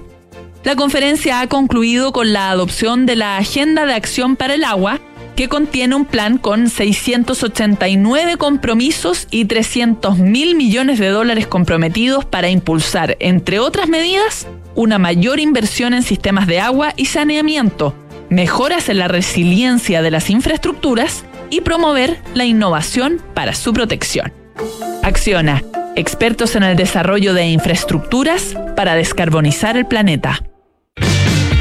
[0.64, 5.00] La conferencia ha concluido con la adopción de la Agenda de Acción para el Agua,
[5.36, 12.50] que contiene un plan con 689 compromisos y 300 mil millones de dólares comprometidos para
[12.50, 17.96] impulsar, entre otras medidas, una mayor inversión en sistemas de agua y saneamiento,
[18.30, 24.34] mejoras en la resiliencia de las infraestructuras y promover la innovación para su protección.
[25.04, 25.64] Acciona,
[25.96, 30.42] expertos en el desarrollo de infraestructuras para descarbonizar el planeta.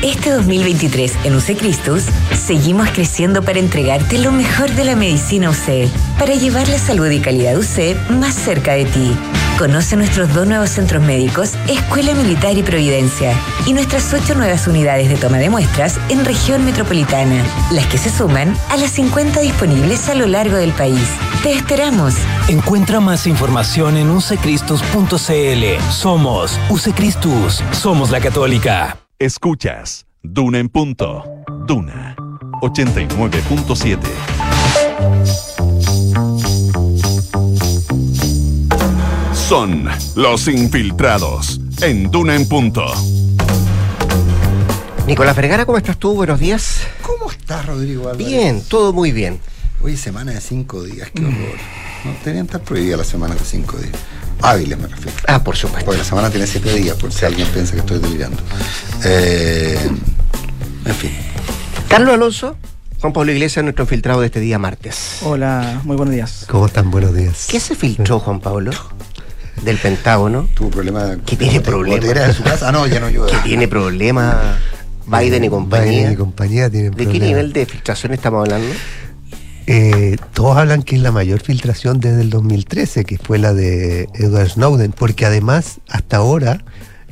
[0.02, 5.90] Este 2023 en UC Cristus seguimos creciendo para entregarte lo mejor de la medicina UC,
[6.18, 9.12] para llevar la salud y calidad UC más cerca de ti.
[9.60, 15.10] Conoce nuestros dos nuevos centros médicos, Escuela Militar y Providencia, y nuestras ocho nuevas unidades
[15.10, 20.08] de toma de muestras en región metropolitana, las que se suman a las 50 disponibles
[20.08, 21.06] a lo largo del país.
[21.42, 22.14] Te esperamos.
[22.48, 25.90] Encuentra más información en ucecristus.cl.
[25.90, 27.62] Somos UCCristus.
[27.72, 28.96] Somos la católica.
[29.18, 31.22] Escuchas Duna en punto.
[31.66, 32.16] Duna
[32.62, 33.98] 89.7.
[39.50, 39.84] Son
[40.14, 42.84] los infiltrados en Duna en punto.
[45.08, 46.14] Nicolás Vergara, ¿cómo estás tú?
[46.14, 46.82] Buenos días.
[47.02, 48.28] ¿Cómo estás, Rodrigo Álvarez?
[48.28, 49.40] Bien, todo muy bien.
[49.82, 51.58] Hoy es semana de cinco días, qué horror.
[52.04, 53.90] No tenían estar prohibidas las semanas de cinco días.
[54.40, 55.18] Hábiles me refiero.
[55.26, 55.84] Ah, por supuesto.
[55.84, 58.40] Porque la semana tiene siete días, por si alguien piensa que estoy delirando.
[59.04, 59.80] Eh,
[60.84, 61.10] en fin.
[61.88, 62.56] Carlos Alonso,
[63.00, 65.18] Juan Pablo Iglesias, nuestro infiltrado de este día martes.
[65.22, 66.46] Hola, muy buenos días.
[66.48, 66.92] ¿Cómo están?
[66.92, 67.48] Buenos días.
[67.50, 68.70] ¿Qué se filtró, Juan Pablo?
[69.64, 70.48] Del Pentágono.
[70.54, 71.16] Tuvo problema.
[71.26, 72.04] ¿Qué tiene problema?
[72.06, 72.68] de su casa?
[72.68, 73.30] Ah, no, ya no llueve.
[73.30, 74.58] ¿Qué tiene problema
[75.06, 75.90] Biden y compañía?
[75.90, 77.12] Biden y compañía tienen ¿De problema.
[77.12, 78.68] qué nivel de filtración estamos hablando?
[79.66, 84.08] Eh, todos hablan que es la mayor filtración desde el 2013, que fue la de
[84.14, 86.64] Edward Snowden, porque además hasta ahora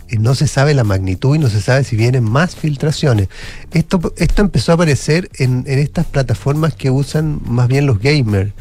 [0.08, 3.28] eh, no se sabe la magnitud y no se sabe si vienen más filtraciones.
[3.72, 8.52] Esto, esto empezó a aparecer en, en estas plataformas que usan más bien los gamers.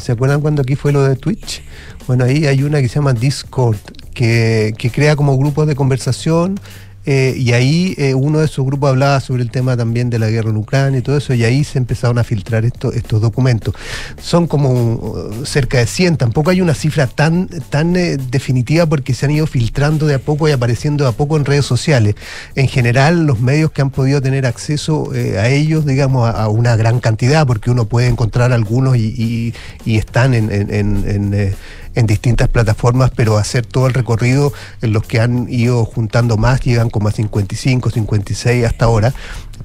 [0.00, 1.62] ¿Se acuerdan cuando aquí fue lo de Twitch?
[2.06, 3.78] Bueno, ahí hay una que se llama Discord,
[4.14, 6.60] que, que crea como grupos de conversación
[7.04, 10.30] eh, y ahí eh, uno de esos grupos hablaba sobre el tema también de la
[10.30, 13.74] guerra en Ucrania y todo eso, y ahí se empezaron a filtrar esto- estos documentos.
[14.20, 19.14] Son como uh, cerca de 100, tampoco hay una cifra tan, tan eh, definitiva porque
[19.14, 22.14] se han ido filtrando de a poco y apareciendo de a poco en redes sociales.
[22.54, 27.00] En general, los medios que han podido tener acceso a ellos, digamos, a, una gran
[27.00, 29.54] cantidad, porque uno puede encontrar algunos y,
[29.86, 31.54] están en...
[31.94, 36.60] en distintas plataformas, pero hacer todo el recorrido en los que han ido juntando más,
[36.62, 39.12] llegan como a 55, 56 hasta ahora,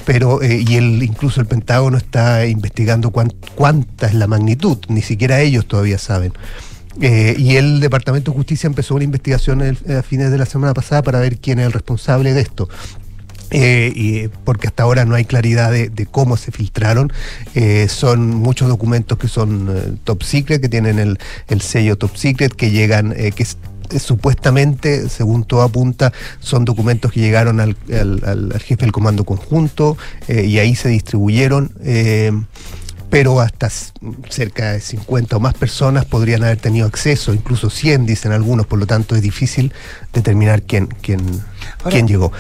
[0.05, 5.01] pero eh, y el, incluso el Pentágono está investigando cuán- cuánta es la magnitud, ni
[5.01, 6.34] siquiera ellos todavía saben.
[6.99, 11.03] Eh, y el Departamento de Justicia empezó una investigación a fines de la semana pasada
[11.03, 12.67] para ver quién es el responsable de esto.
[13.51, 17.11] Eh, y, porque hasta ahora no hay claridad de, de cómo se filtraron.
[17.55, 21.17] Eh, son muchos documentos que son eh, top secret, que tienen el,
[21.47, 23.57] el sello top secret, que llegan, eh, que es-
[23.91, 27.77] eh, supuestamente, según todo apunta, son documentos que llegaron al,
[28.25, 31.71] al- jefe del comando conjunto eh, y ahí se distribuyeron.
[31.83, 32.31] eh,
[33.09, 33.69] pero hasta
[34.27, 38.79] cerca de 50 o más personas podrían haber tenido acceso, incluso 100 dicen algunos, por
[38.79, 39.71] lo tanto es difícil
[40.11, 41.21] determinar quién, quién,
[41.89, 42.33] quién llegó.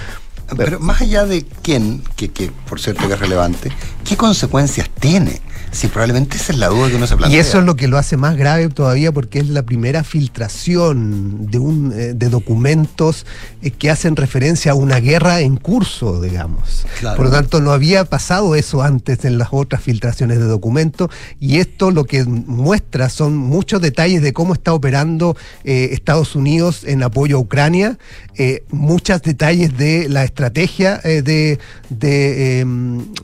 [0.55, 3.71] Pero más allá de quién, que, que por cierto que es relevante,
[4.05, 5.41] ¿qué consecuencias tiene?
[5.71, 7.37] Si probablemente esa es la duda que uno se plantea.
[7.37, 11.51] Y eso es lo que lo hace más grave todavía porque es la primera filtración
[11.51, 13.25] de, un, eh, de documentos
[13.61, 16.85] eh, que hacen referencia a una guerra en curso, digamos.
[16.99, 17.17] Claro.
[17.17, 21.57] Por lo tanto, no había pasado eso antes en las otras filtraciones de documentos y
[21.57, 27.03] esto lo que muestra son muchos detalles de cómo está operando eh, Estados Unidos en
[27.03, 27.97] apoyo a Ucrania,
[28.35, 31.59] eh, muchos detalles de la estrategia eh, de,
[31.89, 32.65] de,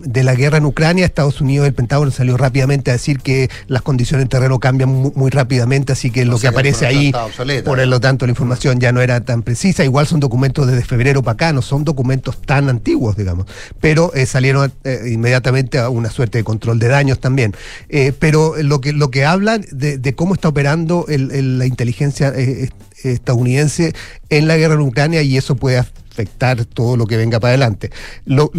[0.01, 1.05] de la guerra en Ucrania.
[1.05, 5.11] Estados Unidos, el Pentágono salió rápidamente a decir que las condiciones en terreno cambian mu-
[5.15, 7.69] muy, rápidamente, así que lo que sea, que la aparece ahí, obsoleta.
[7.69, 9.83] por lo tanto, la información ya no era tan precisa.
[9.83, 13.45] Igual son documentos desde febrero para acá, no son documentos tan antiguos, digamos,
[13.79, 17.53] pero eh, salieron eh, inmediatamente a una suerte de control de daños también.
[17.89, 21.65] Eh, pero lo que, lo que hablan de, de cómo está operando el- el- la
[21.65, 23.93] inteligencia eh, est- estadounidense
[24.29, 25.83] en la guerra en Ucrania y eso puede
[26.13, 27.89] afectar todo lo que venga para adelante.
[28.25, 28.51] Lo,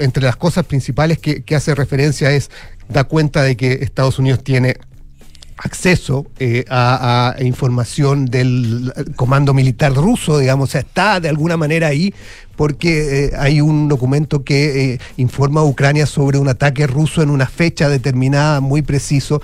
[0.00, 2.50] entre las cosas principales que, hace referencia es,
[2.88, 4.76] da cuenta de que Estados Unidos tiene
[5.56, 11.56] acceso eh, a, a información del comando militar ruso, digamos, o sea, está de alguna
[11.56, 12.12] manera ahí
[12.56, 17.30] porque eh, hay un documento que eh, informa a Ucrania sobre un ataque ruso en
[17.30, 19.40] una fecha determinada muy preciso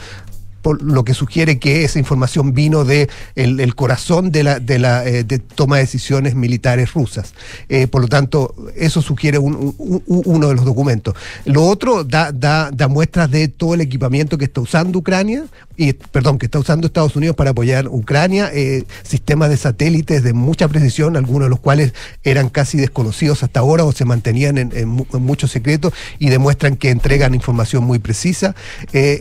[0.62, 5.04] por lo que sugiere que esa información vino de el, corazón de la, de la
[5.06, 7.34] eh, toma de decisiones militares rusas.
[7.68, 11.14] Eh, por lo tanto, eso sugiere un- un- un- uno de los documentos.
[11.44, 15.44] Lo otro da, da, da muestras de todo el equipamiento que está usando Ucrania,
[15.76, 20.32] y, perdón, que está usando Estados Unidos para apoyar Ucrania, eh, sistemas de satélites de
[20.34, 21.92] mucha precisión, algunos de los cuales
[22.22, 26.76] eran casi desconocidos hasta ahora o se mantenían en, en en mucho secreto y demuestran
[26.76, 28.54] que entregan información muy precisa.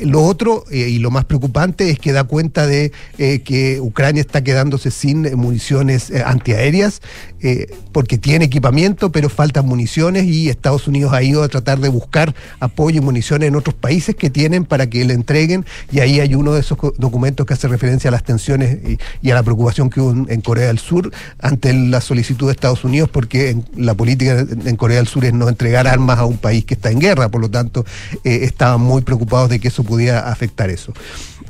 [0.04, 4.44] Lo otro, y lo más preocupante es que da cuenta de eh, que Ucrania está
[4.44, 7.02] quedándose sin eh, municiones eh, antiaéreas,
[7.42, 11.88] eh, porque tiene equipamiento, pero faltan municiones y Estados Unidos ha ido a tratar de
[11.88, 16.20] buscar apoyo y municiones en otros países que tienen para que le entreguen, y ahí
[16.20, 18.78] hay uno de esos documentos que hace referencia a las tensiones
[19.22, 22.84] y, a la preocupación que hubo en, Corea del Sur ante la solicitud de Estados
[22.84, 26.38] Unidos, porque en- la política en Corea del Sur es no entregar armas a un
[26.38, 27.86] país que está en guerra, por lo tanto,
[28.26, 30.92] estaban muy preocupados de que eso pudiera afectar eso.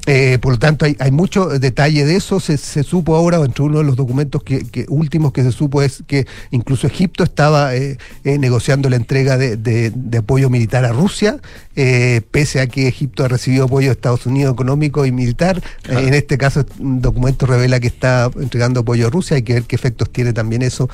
[0.08, 2.40] Eh, por lo tanto, hay, hay mucho detalle de eso.
[2.40, 5.82] Se, se supo ahora, entre uno de los documentos que, que últimos que se supo
[5.82, 10.86] es que incluso Egipto estaba eh, eh, negociando la entrega de, de- de apoyo militar
[10.86, 11.38] a Rusia,
[11.76, 15.62] eh, pese a que Egipto ha recibido apoyo de Estados Unidos económico y militar.
[15.90, 19.36] Eh, en este caso, un documento revela que está entregando apoyo a Rusia.
[19.38, 20.90] Hay que ver qué efectos tiene también eso,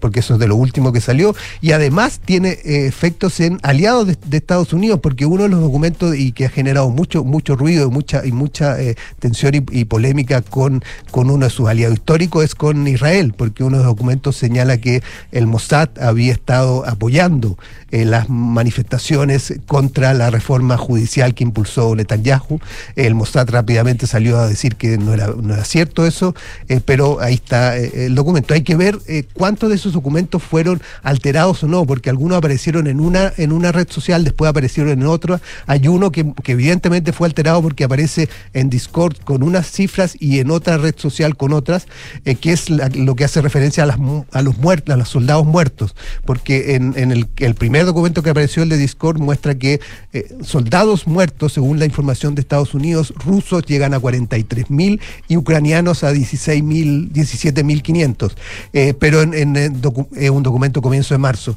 [0.00, 1.34] porque eso es de lo último que salió.
[1.60, 6.16] Y además tiene efectos en aliados de, de Estados Unidos, porque uno de los documentos
[6.16, 10.42] y que ha generado mucho, mucho ruido y mucha, y mucha eh, tensión y, polémica
[10.42, 14.36] con, con uno de sus aliados históricos es con Israel, porque uno de los documentos
[14.36, 15.02] señala que
[15.32, 17.56] el Mossad había estado apoyando
[17.92, 22.58] eh, las manifestaciones contra la reforma judicial que impulsó Netanyahu.
[22.96, 26.34] El Mossad rápidamente salió a decir que no era, no era cierto eso,
[26.68, 28.54] eh, pero ahí está eh, el documento.
[28.54, 28.98] Hay que ver
[29.34, 33.72] cuántos de esos documentos fueron alterados o no, porque algunos aparecieron en una, en una
[33.72, 35.42] red social, después aparecieron en otra.
[35.66, 38.11] Hay uno que, que evidentemente fue alterado porque aparece
[38.52, 41.86] en Discord con unas cifras y en otra red social con otras,
[42.24, 43.98] eh, que es lo que hace referencia a, las,
[44.32, 45.94] a los muertos, a los soldados muertos,
[46.24, 49.80] porque en, en el, primer documento que apareció, el de Discord, muestra que
[50.12, 55.36] eh, soldados muertos, según la información de Estados Unidos, rusos llegan a 43 mil y
[55.36, 58.32] ucranianos a 16 mil, 17.500,
[58.72, 61.56] eh, pero en, en, docu- eh, un documento comienzo de marzo,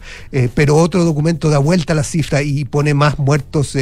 [0.53, 3.75] pero otro documento da vuelta a la cifra y pone más muertos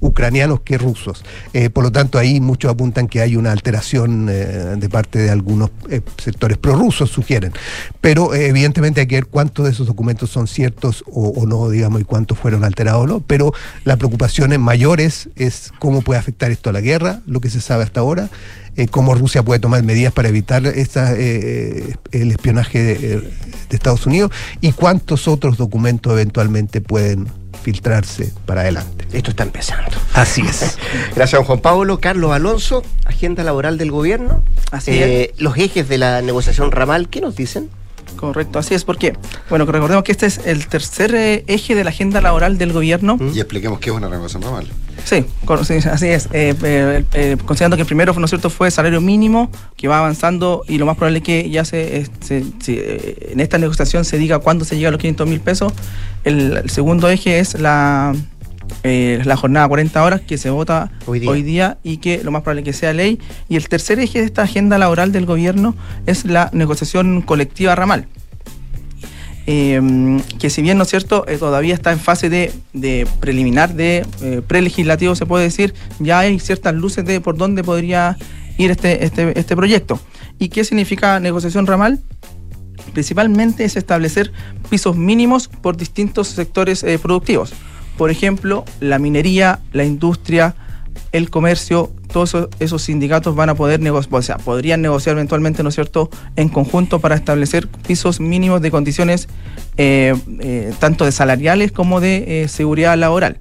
[0.00, 1.24] ucranianos que rusos.
[1.72, 5.70] Por lo tanto, ahí muchos apuntan que hay una alteración eh, de parte de algunos
[5.88, 7.52] eh, sectores prorrusos, sugieren.
[8.00, 12.00] Pero eh, evidentemente hay que ver cuántos de esos documentos son ciertos o, no, digamos,
[12.00, 13.20] y cuántos fueron alterados o no.
[13.20, 13.52] Pero
[13.84, 17.60] la preocupación en mayores es cómo puede afectar esto a la guerra, lo que se
[17.60, 18.28] sabe hasta ahora.
[18.90, 23.30] cómo Rusia puede tomar medidas para evitar esa, eh, el espionaje de
[23.70, 27.26] Estados Unidos y cuántos otros documentos eventualmente pueden
[27.66, 29.08] filtrarse para adelante.
[29.12, 29.90] Esto está empezando.
[30.14, 30.78] Así es.
[31.16, 31.98] Gracias, don Juan Pablo.
[31.98, 34.44] Carlos Alonso, agenda laboral del gobierno.
[34.70, 37.68] Así Eh, Los ejes de la negociación ramal, ¿qué nos dicen?
[38.14, 39.12] Correcto, así es, porque,
[39.50, 42.72] bueno, que recordemos que este es el tercer eh, eje de la agenda laboral del
[42.72, 43.18] gobierno.
[43.34, 44.66] Y expliquemos qué es una renovación normal.
[45.04, 45.24] Sí,
[45.90, 46.26] así es.
[46.32, 49.98] Eh, eh, eh, considerando que el primero, ¿no es cierto?, fue salario mínimo, que va
[49.98, 54.16] avanzando y lo más probable es que ya se, se- se, en esta negociación se
[54.18, 55.72] diga cuándo se llega a los 500 mil pesos.
[56.24, 58.14] El, el segundo eje es la,
[58.82, 61.78] eh, la jornada 40 horas que se vota Hoy hoy día.
[61.82, 63.18] y que lo más probable es que sea ley.
[63.48, 65.74] Y el tercer eje de esta agenda laboral del gobierno
[66.06, 68.08] es la negociación colectiva ramal
[69.46, 73.74] eh, que si bien no es cierto, eh, todavía está en fase de, de preliminar,
[73.74, 78.16] de eh, prelegislativo se puede decir, ya hay ciertas luces de por dónde podría
[78.58, 80.00] ir este, este, este proyecto.
[80.38, 82.00] ¿Y qué significa negociación ramal?
[82.92, 84.32] Principalmente es establecer
[84.68, 87.52] pisos mínimos por distintos sectores eh, productivos.
[87.96, 90.54] Por ejemplo, la minería, la industria,
[91.12, 95.70] el comercio, todos esos, sindicatos van a poder negociar, o sea, podrían negociar eventualmente, ¿no
[95.70, 99.28] es cierto?, en conjunto para establecer pisos mínimos de condiciones
[99.76, 103.38] eh, eh, tanto de salariales como de eh, seguridad laboral.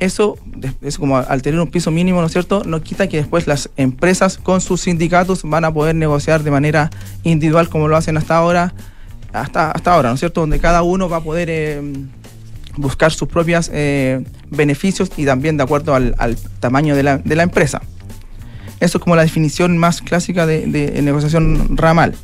[0.00, 0.36] Eso,
[0.82, 3.70] eso como al tener un piso mínimo, ¿no es cierto?, no quita que después las
[3.76, 6.90] empresas con sus sindicatos van a poder negociar de manera
[7.22, 8.74] individual como lo hacen hasta ahora,
[9.32, 11.80] hasta, hasta ahora, ¿no es cierto?, donde cada uno va a poder eh,
[12.76, 13.70] buscar sus propios
[14.50, 17.82] beneficios y también de acuerdo al, tamaño de la, empresa.
[18.80, 22.14] Eso es como la definición más clásica de, de negociación ramal.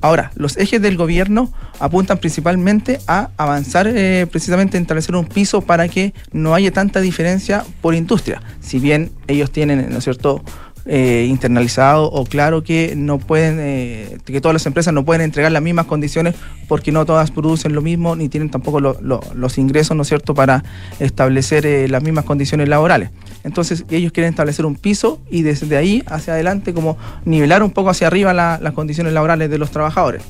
[0.00, 5.62] Ahora, los ejes del gobierno apuntan principalmente a avanzar eh, precisamente en establecer un piso
[5.62, 8.42] para que no haya tanta diferencia por industria.
[8.60, 10.42] Si bien ellos tienen, ¿no es cierto?,
[10.86, 15.50] eh, internalizado o claro que no pueden, eh, que todas las empresas no pueden entregar
[15.50, 16.34] las mismas condiciones
[16.68, 20.08] porque no todas producen lo mismo ni tienen tampoco lo- lo- los ingresos, ¿no es
[20.08, 20.62] cierto?, para
[21.00, 23.10] establecer eh, las mismas condiciones laborales.
[23.44, 27.90] Entonces ellos quieren establecer un piso y desde ahí hacia adelante como nivelar un poco
[27.90, 30.22] hacia arriba la- las condiciones laborales de los trabajadores.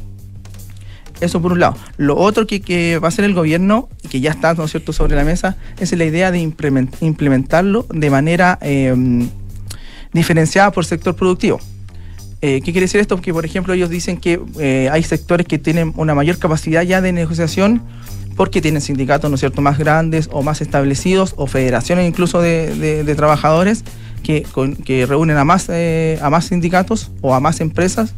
[1.21, 1.77] Eso por un lado.
[1.97, 4.93] Lo otro que, que va a hacer el gobierno, que ya está, ¿no es cierto?,
[4.93, 8.95] sobre la mesa, es la idea de implement- implementarlo de manera eh,
[10.17, 11.61] diferenciada por sector productivo.
[12.43, 13.21] Eh, ¿Qué quiere decir esto?
[13.21, 17.01] Que, por ejemplo, ellos dicen que eh, hay sectores que tienen una mayor capacidad ya
[17.01, 17.83] de negociación
[18.37, 23.83] porque tienen sindicatos, ¿no cierto?, más grandes o más establecidos o federaciones incluso de, trabajadores
[24.23, 24.45] que,
[24.85, 28.15] que reúnen a más, eh, a más sindicatos o a más empresas.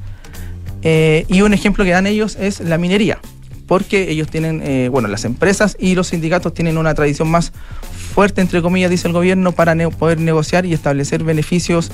[0.82, 3.18] Y un ejemplo que dan ellos es la minería,
[3.66, 7.52] porque ellos tienen, bueno, las empresas y los sindicatos tienen una tradición más
[8.18, 11.92] fuerte, entre comillas, dice el gobierno, para poder negociar y establecer beneficios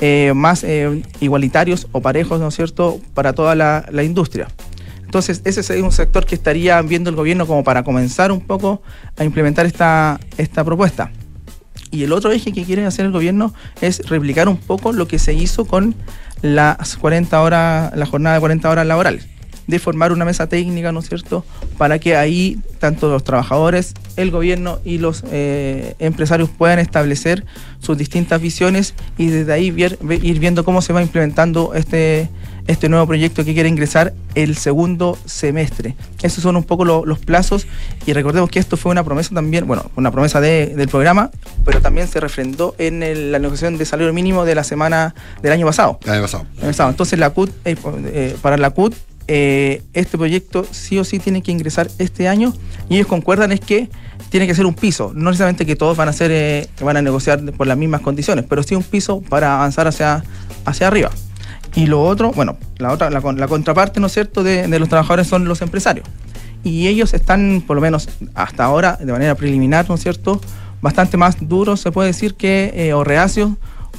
[0.00, 4.48] eh, más eh, igualitarios o parejos, ¿no es cierto?, para toda la, la industria.
[5.04, 8.82] Entonces, ese es un sector que estaría viendo el gobierno como para comenzar un poco
[9.16, 11.12] a implementar esta, esta propuesta.
[11.92, 15.20] Y el otro eje que quiere hacer el gobierno es replicar un poco lo que
[15.20, 15.94] se hizo con
[16.42, 19.28] las 40 horas, la jornada de 40 horas laborales.
[19.66, 21.44] De formar una mesa técnica, ¿no es cierto?
[21.78, 27.44] Para que ahí tanto los trabajadores, el gobierno y los eh, empresarios puedan establecer
[27.78, 32.28] sus distintas visiones y desde ahí vier- ir viendo cómo se va implementando este,
[32.66, 35.94] este nuevo proyecto que quiere ingresar el segundo semestre.
[36.22, 37.66] Esos son un poco lo- los plazos
[38.06, 41.30] y recordemos que esto fue una promesa también, bueno, una promesa de- del programa,
[41.64, 45.52] pero también se refrendó en el- la negociación de salario mínimo de la semana del
[45.52, 45.98] año pasado.
[46.04, 46.46] El año pasado.
[46.56, 46.90] El año pasado.
[46.90, 48.94] Entonces la CUT, eh, eh, para la CUT,
[49.32, 52.52] eh, este proyecto sí o sí tiene que ingresar este año
[52.88, 53.88] y ellos concuerdan es que
[54.28, 57.02] tiene que ser un piso, no necesariamente que todos van a ser, eh, van a
[57.02, 60.24] negociar por las mismas condiciones, pero sí un piso para avanzar hacia,
[60.64, 61.10] hacia arriba.
[61.76, 64.78] Y lo otro, bueno, la otra, la, con- la contraparte, ¿no es cierto?, de, de
[64.80, 66.04] los trabajadores son los empresarios.
[66.64, 70.40] Y ellos están, por lo menos hasta ahora, de manera preliminar, ¿no es cierto?,
[70.82, 73.50] bastante más duros, se puede decir, que, eh, o reacios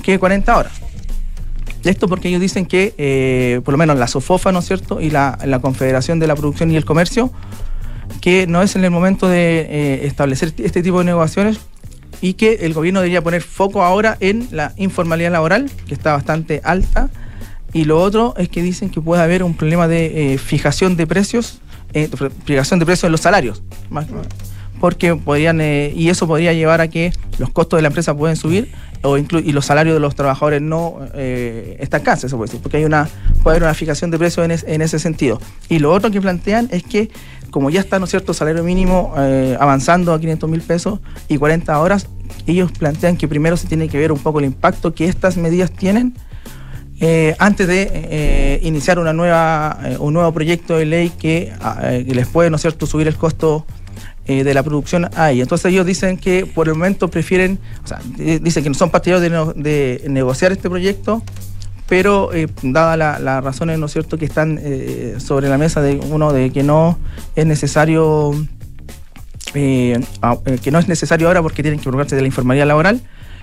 [0.04, 0.74] que 40 horas.
[1.84, 5.10] Esto porque ellos dicen que, eh, por lo menos la SOFOFA, ¿no es cierto?, y
[5.10, 7.32] la, la Confederación de la Producción y el Comercio,
[8.22, 11.60] que no es en el momento de eh, establecer este tipo de negociaciones
[12.22, 16.62] y que el gobierno debería poner foco ahora en la informalidad laboral, que está bastante
[16.64, 17.10] alta,
[17.74, 21.08] y lo otro es que dicen que puede haber un problema de eh, fijación de
[21.08, 21.62] precios,
[21.94, 22.10] eh,
[22.46, 24.08] fijación de precios en los salarios, más-
[24.80, 28.36] porque podrían, eh, y eso podría llevar a que los costos de la empresa pueden
[28.36, 28.72] subir
[29.04, 32.86] o y los salarios de los trabajadores no eh, estancarse, se puede decir, porque hay
[32.86, 33.10] una,
[33.43, 35.39] puede haber una fijación de precios en, es- en ese sentido.
[35.70, 37.10] Y lo otro que plantean es que,
[37.49, 41.38] como ya está, ¿no es cierto?, salario mínimo eh, avanzando a 500 mil pesos y
[41.38, 42.08] 40 horas,
[42.47, 45.72] ellos plantean que primero se tiene que ver un poco el impacto que estas medidas
[45.72, 46.14] tienen
[46.99, 52.28] eh, antes de eh, iniciar una nueva, un nuevo proyecto de ley que, ah, les
[52.28, 53.66] puede, ¿no cierto?, subir el costo
[54.28, 55.43] eh, de la producción a ella.
[55.43, 58.89] Entonces ellos dicen que por el momento prefieren, o sea, di- dicen que no son
[58.91, 61.24] partidarios de, negociar este proyecto,
[61.88, 65.82] pero eh, dadas la- las razones, ¿no es cierto?, que están eh, sobre la mesa
[65.82, 66.97] de uno de que no
[67.36, 68.32] es necesario,
[69.53, 69.99] eh,
[70.45, 73.01] eh, que no es necesario ahora porque tienen que preocuparse de la informalidad laboral,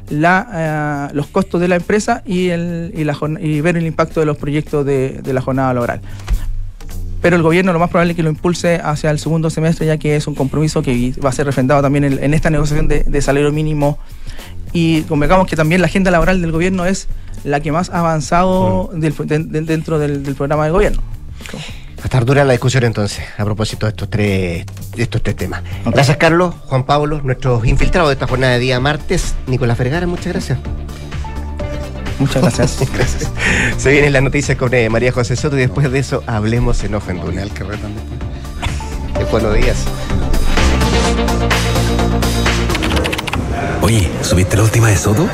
[0.08, 4.38] la, eh, los costos de la empresa y, el, y ver el impacto de los
[4.38, 6.00] proyectos de, de la jornada laboral.
[7.20, 9.96] Pero el gobierno lo más probable es que lo impulse hacia el segundo semestre, ya
[9.96, 13.02] que es un compromiso que va a ser refrendado también en, en esta negociación de,
[13.04, 13.98] de salario mínimo.
[14.72, 17.08] Y convengamos que también la agenda laboral del gobierno es
[17.44, 21.02] la que más ha avanzado del- de- de- dentro del, del programa de gobierno.
[21.98, 24.64] Va a estar dura la discusión entonces, a propósito de estos tres,
[24.94, 25.62] de estos tres temas.
[25.86, 29.34] Gracias, Carlos, Juan Pablo, nuestros infiltrados de esta jornada de día martes.
[29.48, 30.58] Nicolás Vergara, muchas gracias.
[32.18, 32.78] Muchas gracias.
[32.94, 33.30] gracias.
[33.76, 36.94] Se vienen las noticias con eh, María José Soto y después de eso hablemos en
[36.94, 37.42] off en Duna.
[37.44, 39.84] De buenos días.
[43.82, 45.28] Oye, ¿subiste la última de Soto?